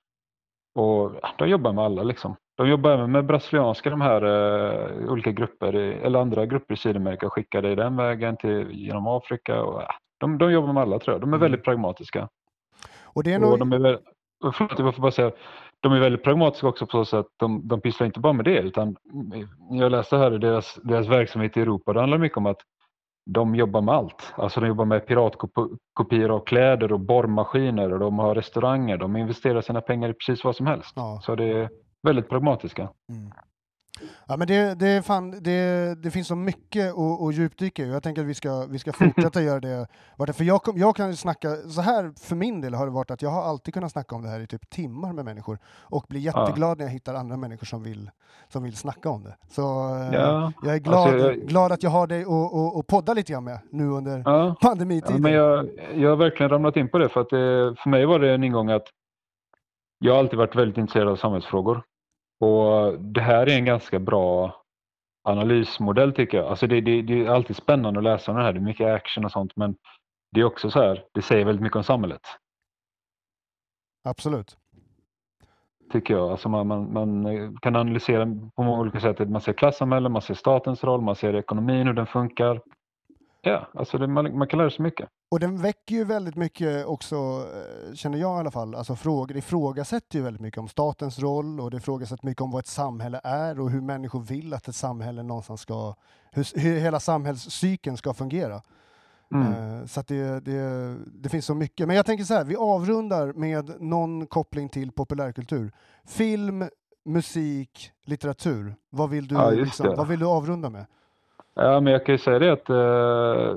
Och 0.74 1.12
de 1.38 1.48
jobbar 1.48 1.72
med 1.72 1.84
alla 1.84 2.02
liksom. 2.02 2.36
De 2.56 2.68
jobbar 2.68 2.90
även 2.90 3.12
med 3.12 3.26
brasilianska, 3.26 3.90
de 3.90 4.00
här 4.00 4.24
uh, 4.24 5.12
olika 5.12 5.32
grupper, 5.32 5.74
eller 5.74 6.18
andra 6.18 6.46
grupper 6.46 6.74
i 6.74 6.76
Sydamerika 6.76 7.26
och 7.26 7.32
skickar 7.32 7.62
dig 7.62 7.76
den 7.76 7.96
vägen 7.96 8.36
till, 8.36 8.70
genom 8.70 9.06
Afrika. 9.06 9.62
Och, 9.62 9.80
uh, 9.80 9.86
de, 10.20 10.38
de 10.38 10.52
jobbar 10.52 10.72
med 10.72 10.82
alla 10.82 10.98
tror 10.98 11.14
jag. 11.14 11.20
De 11.20 11.30
är 11.30 11.36
mm. 11.36 11.40
väldigt 11.40 11.64
pragmatiska. 11.64 12.28
Och 13.04 13.24
det 13.24 13.32
är 13.32 13.38
nog... 13.38 13.52
Och 13.52 13.58
de 13.58 13.72
är 13.72 13.98
förlåt, 14.52 14.78
jag 14.78 14.94
får 14.94 15.02
bara 15.02 15.12
säga, 15.12 15.32
de 15.80 15.92
är 15.92 16.00
väldigt 16.00 16.24
pragmatiska 16.24 16.68
också 16.68 16.86
på 16.86 16.90
så 16.90 17.04
sätt 17.04 17.18
att 17.18 17.32
de, 17.36 17.68
de 17.68 17.80
pysslar 17.80 18.06
inte 18.06 18.20
bara 18.20 18.32
med 18.32 18.44
det 18.44 18.58
utan 18.58 18.96
jag 19.70 19.92
läste 19.92 20.16
här 20.16 20.34
i 20.34 20.38
deras, 20.38 20.74
deras 20.82 21.06
verksamhet 21.06 21.56
i 21.56 21.60
Europa, 21.60 21.92
det 21.92 22.00
handlar 22.00 22.18
mycket 22.18 22.38
om 22.38 22.46
att 22.46 22.60
de 23.26 23.54
jobbar 23.54 23.80
med 23.80 23.94
allt. 23.94 24.34
Alltså 24.36 24.60
de 24.60 24.66
jobbar 24.66 24.84
med 24.84 25.06
piratkopior 25.06 26.30
av 26.30 26.44
kläder 26.44 26.92
och 26.92 27.00
borrmaskiner 27.00 27.92
och 27.92 27.98
de 27.98 28.18
har 28.18 28.34
restauranger. 28.34 28.96
De 28.96 29.16
investerar 29.16 29.60
sina 29.60 29.80
pengar 29.80 30.08
i 30.08 30.12
precis 30.12 30.44
vad 30.44 30.56
som 30.56 30.66
helst. 30.66 30.92
Ja. 30.96 31.20
Så 31.22 31.34
det, 31.34 31.68
väldigt 32.02 32.28
pragmatiska. 32.28 32.82
Mm. 32.82 33.32
Ja, 34.26 34.36
men 34.36 34.46
det, 34.46 34.74
det, 34.74 35.06
fan, 35.06 35.30
det, 35.30 35.94
det 36.02 36.10
finns 36.10 36.28
så 36.28 36.36
mycket 36.36 36.90
att, 36.90 37.22
att 37.22 37.34
djupdyka 37.34 37.84
i. 37.84 37.90
Jag 37.90 38.02
tänker 38.02 38.22
att 38.22 38.28
vi 38.28 38.34
ska, 38.34 38.66
vi 38.70 38.78
ska 38.78 38.92
fortsätta 38.92 39.42
göra 39.42 39.60
det. 39.60 39.86
För 40.32 40.44
jag, 40.44 40.60
jag 40.74 40.96
kan 40.96 41.16
snacka, 41.16 41.56
så 41.56 41.80
här 41.80 42.12
för 42.20 42.36
min 42.36 42.60
del 42.60 42.74
har 42.74 42.86
det 42.86 42.92
varit 42.92 43.10
att 43.10 43.22
jag 43.22 43.30
har 43.30 43.42
alltid 43.42 43.74
kunnat 43.74 43.92
snacka 43.92 44.14
om 44.14 44.22
det 44.22 44.28
här 44.28 44.40
i 44.40 44.46
typ 44.46 44.70
timmar 44.70 45.12
med 45.12 45.24
människor 45.24 45.58
och 45.80 46.04
blir 46.08 46.20
jätteglad 46.20 46.70
ja. 46.70 46.74
när 46.74 46.84
jag 46.84 46.92
hittar 46.92 47.14
andra 47.14 47.36
människor 47.36 47.66
som 47.66 47.82
vill, 47.82 48.10
som 48.48 48.62
vill 48.62 48.76
snacka 48.76 49.10
om 49.10 49.24
det. 49.24 49.36
Så 49.48 49.62
eh, 49.62 50.14
ja. 50.14 50.52
jag 50.62 50.74
är 50.74 50.78
glad, 50.78 51.08
alltså, 51.08 51.32
jag... 51.32 51.36
glad 51.36 51.72
att 51.72 51.82
jag 51.82 51.90
har 51.90 52.06
dig 52.06 52.26
och, 52.26 52.54
och, 52.54 52.78
och 52.78 52.86
podda 52.86 53.14
lite 53.14 53.32
grann 53.32 53.44
med 53.44 53.58
nu 53.70 53.88
under 53.88 54.22
ja. 54.24 54.56
pandemitiden. 54.60 55.16
Ja, 55.16 55.22
men 55.22 55.32
jag, 55.32 55.68
jag 55.94 56.10
har 56.10 56.16
verkligen 56.16 56.50
ramlat 56.50 56.76
in 56.76 56.88
på 56.88 56.98
det 56.98 57.08
för 57.08 57.20
att 57.20 57.30
det, 57.30 57.74
för 57.82 57.90
mig 57.90 58.06
var 58.06 58.18
det 58.18 58.34
en 58.34 58.44
ingång 58.44 58.70
att 58.70 58.86
jag 59.98 60.12
har 60.12 60.18
alltid 60.18 60.38
varit 60.38 60.56
väldigt 60.56 60.78
intresserad 60.78 61.08
av 61.08 61.16
samhällsfrågor. 61.16 61.82
Och 62.40 63.00
det 63.00 63.20
här 63.20 63.46
är 63.46 63.56
en 63.56 63.64
ganska 63.64 63.98
bra 63.98 64.62
analysmodell 65.24 66.12
tycker 66.12 66.38
jag. 66.38 66.46
Alltså 66.46 66.66
det, 66.66 66.80
det, 66.80 67.02
det 67.02 67.26
är 67.26 67.30
alltid 67.30 67.56
spännande 67.56 68.00
att 68.00 68.04
läsa 68.04 68.30
om 68.30 68.36
det 68.36 68.44
här. 68.44 68.52
Det 68.52 68.58
är 68.58 68.60
mycket 68.60 68.86
action 68.86 69.24
och 69.24 69.32
sånt 69.32 69.56
men 69.56 69.76
det 70.30 70.40
är 70.40 70.44
också 70.44 70.70
så 70.70 70.80
här, 70.80 71.04
det 71.12 71.22
säger 71.22 71.44
väldigt 71.44 71.62
mycket 71.62 71.76
om 71.76 71.84
samhället. 71.84 72.22
Absolut. 74.04 74.56
Tycker 75.92 76.14
jag. 76.14 76.30
Alltså 76.30 76.48
man, 76.48 76.66
man, 76.66 76.92
man 76.92 77.56
kan 77.56 77.76
analysera 77.76 78.24
på 78.56 78.62
många 78.62 78.80
olika 78.80 79.00
sätt. 79.00 79.30
Man 79.30 79.40
ser 79.40 79.52
klassamhället, 79.52 80.12
man 80.12 80.22
ser 80.22 80.34
statens 80.34 80.84
roll, 80.84 81.00
man 81.00 81.16
ser 81.16 81.34
ekonomin, 81.34 81.86
hur 81.86 81.94
den 81.94 82.06
funkar. 82.06 82.60
Ja, 83.46 83.66
alltså 83.74 83.98
det, 83.98 84.06
man, 84.06 84.38
man, 84.38 84.48
kan 84.48 84.58
lära 84.58 84.70
sig 84.70 84.82
mycket. 84.82 85.08
Och 85.30 85.40
den 85.40 85.62
väcker 85.62 85.94
ju 85.94 86.04
väldigt 86.04 86.36
mycket 86.36 86.86
också, 86.86 87.16
eh, 87.16 87.94
känner 87.94 88.18
jag 88.18 88.36
i 88.36 88.40
alla 88.40 88.50
fall, 88.50 88.74
alltså 88.74 88.96
frågor, 88.96 89.34
det 89.34 89.38
ifrågasätter 89.38 90.18
ju 90.18 90.24
väldigt 90.24 90.42
mycket 90.42 90.58
om 90.58 90.68
statens 90.68 91.18
roll 91.18 91.60
och 91.60 91.70
det 91.70 91.76
ifrågasätter 91.76 92.26
mycket 92.26 92.40
om 92.40 92.50
vad 92.50 92.60
ett 92.60 92.66
samhälle 92.66 93.20
är 93.24 93.60
och 93.60 93.70
hur 93.70 93.80
människor 93.80 94.20
vill 94.20 94.54
att 94.54 94.68
ett 94.68 94.74
samhälle 94.74 95.22
någonstans 95.22 95.60
ska, 95.60 95.94
hur, 96.32 96.60
hur 96.60 96.78
hela 96.78 97.00
samhällscykeln 97.00 97.96
ska 97.96 98.14
fungera. 98.14 98.62
Mm. 99.32 99.52
Uh, 99.52 99.86
så 99.86 100.02
det, 100.06 100.40
det, 100.40 100.96
det, 101.06 101.28
finns 101.28 101.46
så 101.46 101.54
mycket. 101.54 101.86
Men 101.86 101.96
jag 101.96 102.06
tänker 102.06 102.24
så 102.24 102.34
här, 102.34 102.44
vi 102.44 102.56
avrundar 102.56 103.32
med 103.32 103.80
någon 103.80 104.26
koppling 104.26 104.68
till 104.68 104.92
populärkultur. 104.92 105.72
Film, 106.04 106.68
musik, 107.04 107.92
litteratur. 108.04 108.74
Vad 108.90 109.10
vill 109.10 109.28
du, 109.28 109.34
ja, 109.34 109.50
liksom, 109.50 109.94
vad 109.96 110.08
vill 110.08 110.18
du 110.18 110.26
avrunda 110.26 110.70
med? 110.70 110.86
Ja, 111.60 111.80
men 111.80 111.92
jag 111.92 112.06
kan 112.06 112.14
ju 112.14 112.18
säga 112.18 112.38
det 112.38 112.52
att 112.52 112.70
eh, 112.70 113.56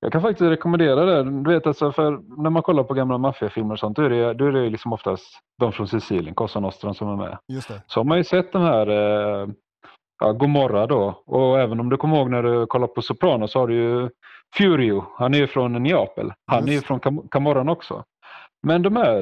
jag 0.00 0.12
kan 0.12 0.22
faktiskt 0.22 0.50
rekommendera 0.50 1.04
det. 1.04 1.22
Du 1.22 1.50
vet 1.50 1.66
alltså, 1.66 1.92
för 1.92 2.20
när 2.42 2.50
man 2.50 2.62
kollar 2.62 2.82
på 2.84 2.94
gamla 2.94 3.18
maffiafilmer 3.18 3.72
och 3.72 3.78
sånt, 3.78 3.96
då 3.96 4.02
är 4.02 4.10
det, 4.10 4.34
då 4.34 4.46
är 4.46 4.52
det 4.52 4.70
liksom 4.70 4.92
oftast 4.92 5.24
de 5.58 5.72
från 5.72 5.88
Sicilien, 5.88 6.34
Cosa 6.34 6.60
Nostra 6.60 6.94
som 6.94 7.08
är 7.08 7.16
med. 7.16 7.38
Just 7.48 7.68
det. 7.68 7.82
Så 7.86 8.00
har 8.00 8.04
man 8.04 8.18
ju 8.18 8.24
sett 8.24 8.52
de 8.52 8.62
här 8.62 8.86
eh, 8.86 9.48
ja, 10.20 10.32
Gomorra 10.32 10.86
då. 10.86 11.22
Och 11.26 11.60
även 11.60 11.80
om 11.80 11.88
du 11.88 11.96
kommer 11.96 12.16
ihåg 12.16 12.30
när 12.30 12.42
du 12.42 12.66
kollar 12.66 12.86
på 12.86 13.02
Soprano 13.02 13.48
så 13.48 13.58
har 13.58 13.68
du 13.68 13.74
ju 13.74 14.10
Furio. 14.56 15.04
Han 15.18 15.34
är 15.34 15.38
ju 15.38 15.46
från 15.46 15.82
Neapel. 15.82 16.32
Han 16.46 16.58
Just. 16.58 16.68
är 16.68 16.72
ju 16.72 16.80
från 16.80 17.00
Cam 17.00 17.28
Camorran 17.28 17.68
också. 17.68 18.04
Men 18.66 18.82
de 18.82 18.96
här 18.96 19.14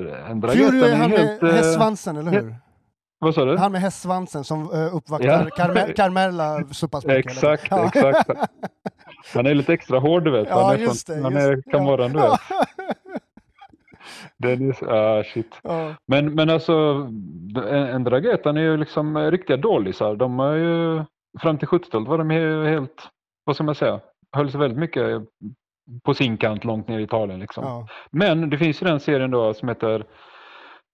Furio 0.48 0.84
är 0.84 0.96
han 0.96 1.10
med 1.10 1.42
eh, 1.42 1.48
hästsvansen, 1.48 2.16
eller 2.16 2.30
hur? 2.30 2.54
Vad 3.22 3.34
sa 3.34 3.44
du? 3.44 3.56
Han 3.56 3.72
med 3.72 3.80
hästsvansen 3.80 4.44
som 4.44 4.70
uh, 4.70 4.96
uppvaktar 4.96 5.28
ja. 5.28 5.50
Carme 5.56 5.92
Carmella 5.96 6.64
så 6.70 6.88
pass 6.88 7.06
mycket. 7.06 7.32
Exakt, 7.32 7.72
exakt. 7.72 8.30
Han 9.34 9.46
är 9.46 9.54
lite 9.54 9.72
extra 9.72 9.98
hård 9.98 10.24
du 10.24 10.30
vet. 10.30 10.48
Ja, 10.48 10.64
han 10.64 10.74
är, 10.74 10.78
just 10.78 11.06
det, 11.06 11.22
han 11.22 11.36
är 11.36 11.62
Camoran 11.70 12.12
du 12.12 12.18
vet. 12.18 12.30
Den 14.38 14.70
är, 14.70 14.92
ah, 14.92 15.24
shit. 15.24 15.60
Ja. 15.62 15.94
Men, 16.06 16.34
men 16.34 16.50
alltså, 16.50 16.72
en 17.70 18.04
Dragetan 18.04 18.56
är 18.56 18.60
ju 18.60 18.76
liksom 18.76 19.30
riktiga 19.30 19.56
dålisar. 19.56 20.16
De 20.16 20.40
är 20.40 20.54
ju, 20.54 21.04
fram 21.40 21.58
till 21.58 21.68
70-talet 21.68 22.08
var 22.08 22.18
de 22.18 22.30
helt, 22.70 23.08
vad 23.44 23.56
ska 23.56 23.64
man 23.64 23.74
säga, 23.74 24.00
höll 24.32 24.50
sig 24.50 24.60
väldigt 24.60 24.78
mycket 24.78 25.22
på 26.04 26.14
sin 26.14 26.36
kant 26.36 26.64
långt 26.64 26.88
ner 26.88 26.98
i 26.98 27.02
Italien. 27.02 27.40
Liksom. 27.40 27.64
Ja. 27.64 27.88
Men 28.10 28.50
det 28.50 28.58
finns 28.58 28.82
ju 28.82 28.86
den 28.86 29.00
serien 29.00 29.30
då 29.30 29.54
som 29.54 29.68
heter 29.68 30.06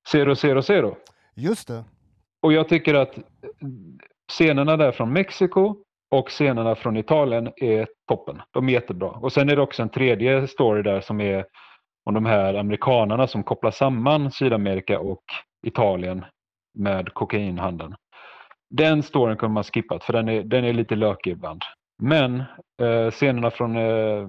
Zero 0.09 0.37
Zero 0.37 0.62
Zero. 0.62 0.97
Just 1.37 1.69
det. 1.69 1.85
Och 2.42 2.53
jag 2.53 2.68
tycker 2.68 2.94
att 2.94 3.18
scenerna 4.33 4.77
där 4.77 4.92
från 4.92 5.12
Mexiko 5.12 5.77
och 6.11 6.29
scenerna 6.29 6.74
från 6.74 6.96
Italien 6.96 7.53
är 7.57 7.88
toppen. 8.09 8.42
De 8.51 8.68
är 8.68 8.72
jättebra. 8.72 9.09
Och 9.09 9.33
sen 9.33 9.48
är 9.48 9.57
det 9.57 9.62
också 9.62 9.83
en 9.83 9.88
tredje 9.88 10.46
story 10.46 10.83
där 10.83 11.01
som 11.01 11.20
är 11.20 11.44
om 12.05 12.14
de 12.14 12.27
här 12.27 12.55
amerikanarna 12.55 13.27
som 13.27 13.42
kopplar 13.42 13.70
samman 13.70 14.33
Sydamerika 14.33 15.01
och 15.01 15.22
Italien 15.66 16.24
med 16.74 17.14
kokainhandeln. 17.14 17.94
Den 18.70 19.03
storyn 19.03 19.37
kunde 19.37 19.55
man 19.55 19.64
skippat 19.64 20.05
för 20.05 20.12
den 20.12 20.29
är, 20.29 20.42
den 20.42 20.64
är 20.64 20.72
lite 20.72 20.94
lökig 20.96 21.31
ibland. 21.31 21.62
Men 22.03 22.42
eh, 22.83 23.11
scenerna 23.11 23.51
från 23.51 23.77
eh, 23.77 24.29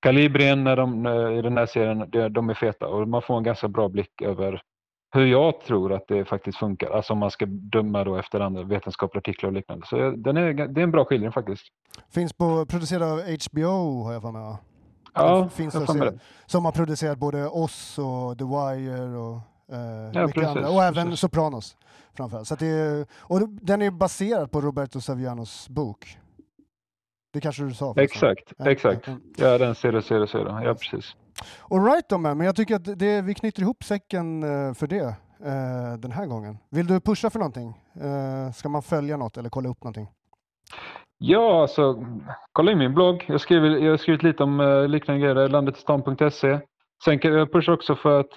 Kalibrien 0.00 0.64
när 0.64 0.76
de, 0.76 1.06
eh, 1.06 1.38
i 1.38 1.42
den 1.42 1.56
här 1.56 1.66
serien, 1.66 2.10
de, 2.10 2.28
de 2.28 2.50
är 2.50 2.54
feta 2.54 2.86
och 2.86 3.08
man 3.08 3.22
får 3.22 3.36
en 3.36 3.42
ganska 3.42 3.68
bra 3.68 3.88
blick 3.88 4.22
över 4.22 4.62
hur 5.10 5.26
jag 5.26 5.60
tror 5.60 5.92
att 5.92 6.08
det 6.08 6.24
faktiskt 6.24 6.58
funkar. 6.58 6.90
Alltså 6.90 7.12
om 7.12 7.18
man 7.18 7.30
ska 7.30 7.46
döma 7.46 8.04
då 8.04 8.16
efter 8.16 8.40
andra 8.40 8.62
vetenskapliga 8.62 9.18
artiklar 9.18 9.48
och 9.48 9.54
liknande. 9.54 9.86
Så 9.86 10.10
den 10.10 10.36
är, 10.36 10.52
det 10.52 10.80
är 10.80 10.84
en 10.84 10.90
bra 10.90 11.04
skildring 11.04 11.32
faktiskt. 11.32 11.62
Finns 12.10 12.32
på, 12.32 12.66
producerad 12.66 13.02
av 13.02 13.18
HBO 13.18 14.02
har 14.02 14.12
jag 14.12 14.22
för 14.22 14.30
mig 14.30 14.42
va? 14.42 14.58
Ja, 15.14 15.48
finns 15.48 15.74
jag 15.74 15.88
ser. 15.88 16.20
Som 16.46 16.64
har 16.64 16.72
producerat 16.72 17.18
både 17.18 17.46
oss 17.46 17.98
och 17.98 18.38
The 18.38 18.44
Wire 18.44 19.16
och 19.16 19.40
eh, 19.72 20.10
ja, 20.12 20.26
mycket 20.26 20.46
andra. 20.46 20.68
Och 20.68 20.82
även 20.82 21.04
precis. 21.04 21.20
Sopranos 21.20 21.76
framförallt. 22.16 22.48
Så 22.48 22.54
det, 22.54 23.06
och 23.18 23.48
den 23.48 23.82
är 23.82 23.90
baserad 23.90 24.50
på 24.50 24.60
Roberto 24.60 25.00
Savianos 25.00 25.68
bok. 25.68 26.18
Det 27.36 27.40
kanske 27.40 27.62
du 27.62 27.74
sa? 27.74 27.94
Exakt, 27.96 28.52
ja, 28.58 28.70
exakt. 28.70 29.08
Ja, 29.36 29.58
den 29.58 29.74
ser 29.74 30.00
ser 30.00 30.26
ser. 30.26 30.64
Ja, 30.64 30.74
precis. 30.74 31.16
Alright 31.70 32.08
då, 32.08 32.18
men 32.18 32.40
jag 32.40 32.56
tycker 32.56 32.74
att 32.74 32.98
det, 32.98 33.22
vi 33.22 33.34
knyter 33.34 33.62
ihop 33.62 33.84
säcken 33.84 34.42
eh, 34.42 34.74
för 34.74 34.86
det 34.86 35.04
eh, 35.44 35.98
den 35.98 36.12
här 36.12 36.26
gången. 36.26 36.58
Vill 36.70 36.86
du 36.86 37.00
pusha 37.00 37.30
för 37.30 37.38
någonting? 37.38 37.68
Eh, 38.00 38.52
ska 38.52 38.68
man 38.68 38.82
följa 38.82 39.16
något 39.16 39.36
eller 39.36 39.48
kolla 39.48 39.68
upp 39.68 39.84
någonting? 39.84 40.08
Ja, 41.18 41.62
alltså 41.62 42.04
kolla 42.52 42.72
in 42.72 42.78
min 42.78 42.94
blogg. 42.94 43.24
Jag, 43.28 43.40
skriver, 43.40 43.68
jag 43.68 43.90
har 43.90 43.96
skrivit 43.96 44.22
lite 44.22 44.42
om 44.42 44.86
liknande 44.88 45.20
grejer, 45.22 45.48
landetistan.se. 45.48 46.58
Sen 47.04 47.18
kan 47.18 47.32
jag 47.32 47.52
pusha 47.52 47.72
också 47.72 47.94
för 47.94 48.20
att 48.20 48.36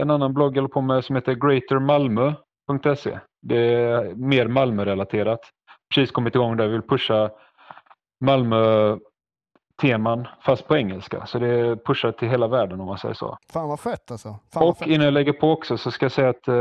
en 0.00 0.10
annan 0.10 0.34
blogg 0.34 0.56
jag 0.56 0.62
håller 0.62 0.72
på 0.72 0.80
med 0.80 1.04
som 1.04 1.16
heter 1.16 1.34
greatermalmö.se. 1.34 3.18
Det 3.42 3.74
är 3.74 4.14
mer 4.14 4.48
Malmö-relaterat. 4.48 5.40
Precis 5.94 6.10
kommit 6.10 6.34
igång 6.34 6.56
där, 6.56 6.66
vi 6.66 6.72
vill 6.72 6.82
pusha 6.82 7.30
Malmö 8.20 8.96
teman 9.82 10.28
fast 10.40 10.68
på 10.68 10.76
engelska. 10.76 11.26
Så 11.26 11.38
det 11.38 11.84
pushar 11.84 12.12
till 12.12 12.28
hela 12.28 12.48
världen 12.48 12.80
om 12.80 12.86
man 12.86 12.98
säger 12.98 13.14
så. 13.14 13.38
Fan 13.52 13.68
vad 13.68 13.80
fett 13.80 14.10
alltså. 14.10 14.38
Fan 14.52 14.68
och 14.68 14.78
fett. 14.78 14.88
innan 14.88 15.04
jag 15.04 15.14
lägger 15.14 15.32
på 15.32 15.50
också 15.50 15.78
så 15.78 15.90
ska 15.90 16.04
jag 16.04 16.12
säga 16.12 16.28
att 16.28 16.48
uh, 16.48 16.54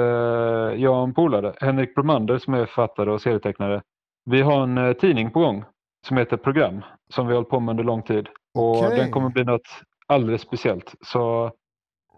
jag 0.84 0.98
och 0.98 1.04
en 1.04 1.14
polare, 1.14 1.54
Henrik 1.62 1.96
Bromander 1.96 2.38
som 2.38 2.54
är 2.54 2.66
författare 2.66 3.12
och 3.12 3.22
serietecknare, 3.22 3.82
vi 4.26 4.42
har 4.42 4.64
en 4.64 4.78
uh, 4.78 4.94
tidning 4.94 5.32
på 5.32 5.40
gång 5.40 5.64
som 6.08 6.18
heter 6.18 6.38
Program 6.38 6.82
som 7.10 7.28
vi 7.28 7.34
har 7.34 7.38
hållit 7.38 7.50
på 7.50 7.60
med 7.60 7.74
under 7.74 7.84
lång 7.84 8.02
tid. 8.02 8.28
Okay. 8.54 8.90
Och 8.90 8.96
den 8.96 9.12
kommer 9.12 9.30
bli 9.30 9.44
något 9.44 9.68
alldeles 10.08 10.42
speciellt. 10.42 10.96
Så 11.02 11.52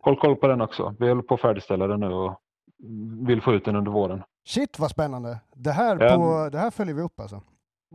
håll 0.02 0.20
koll 0.20 0.36
på 0.36 0.48
den 0.48 0.62
också. 0.62 0.96
Vi 1.00 1.10
håller 1.10 1.22
på 1.22 1.34
att 1.34 1.42
färdigställa 1.42 1.88
den 1.88 2.00
nu 2.00 2.08
och 2.08 2.42
vill 3.28 3.42
få 3.42 3.54
ut 3.54 3.66
den 3.66 3.76
under 3.76 3.92
våren. 3.92 4.24
Shit 4.48 4.80
vad 4.80 4.92
spännande. 4.92 5.40
Det 5.56 5.72
här, 5.72 5.98
på, 5.98 6.50
det 6.52 6.58
här 6.58 6.72
följer 6.72 6.96
vi 6.96 7.02
upp 7.02 7.20
alltså. 7.20 7.42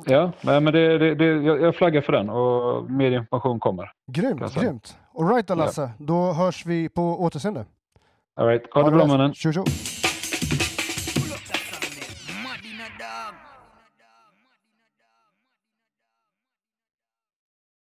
Ja, 0.06 0.32
men 0.40 0.64
det, 0.64 0.98
det, 0.98 1.14
det, 1.14 1.24
jag 1.42 1.76
flaggar 1.76 2.00
för 2.00 2.12
den 2.12 2.30
och 2.30 2.90
mer 2.90 3.10
information 3.10 3.60
kommer. 3.60 3.92
Grymt, 4.12 4.54
grymt. 4.54 4.96
Alright 5.18 5.46
då 5.46 5.54
Lasse, 5.54 5.82
ja. 5.82 5.90
då 5.98 6.32
hörs 6.32 6.66
vi 6.66 6.88
på 6.88 7.02
återseende. 7.02 7.64
Alright, 8.36 8.62
ha, 8.74 8.82
ha 8.82 8.90
det 8.90 8.96
bra 8.96 9.06
mannen. 9.06 9.34
Tjo, 9.34 9.52
tjo. 9.52 9.64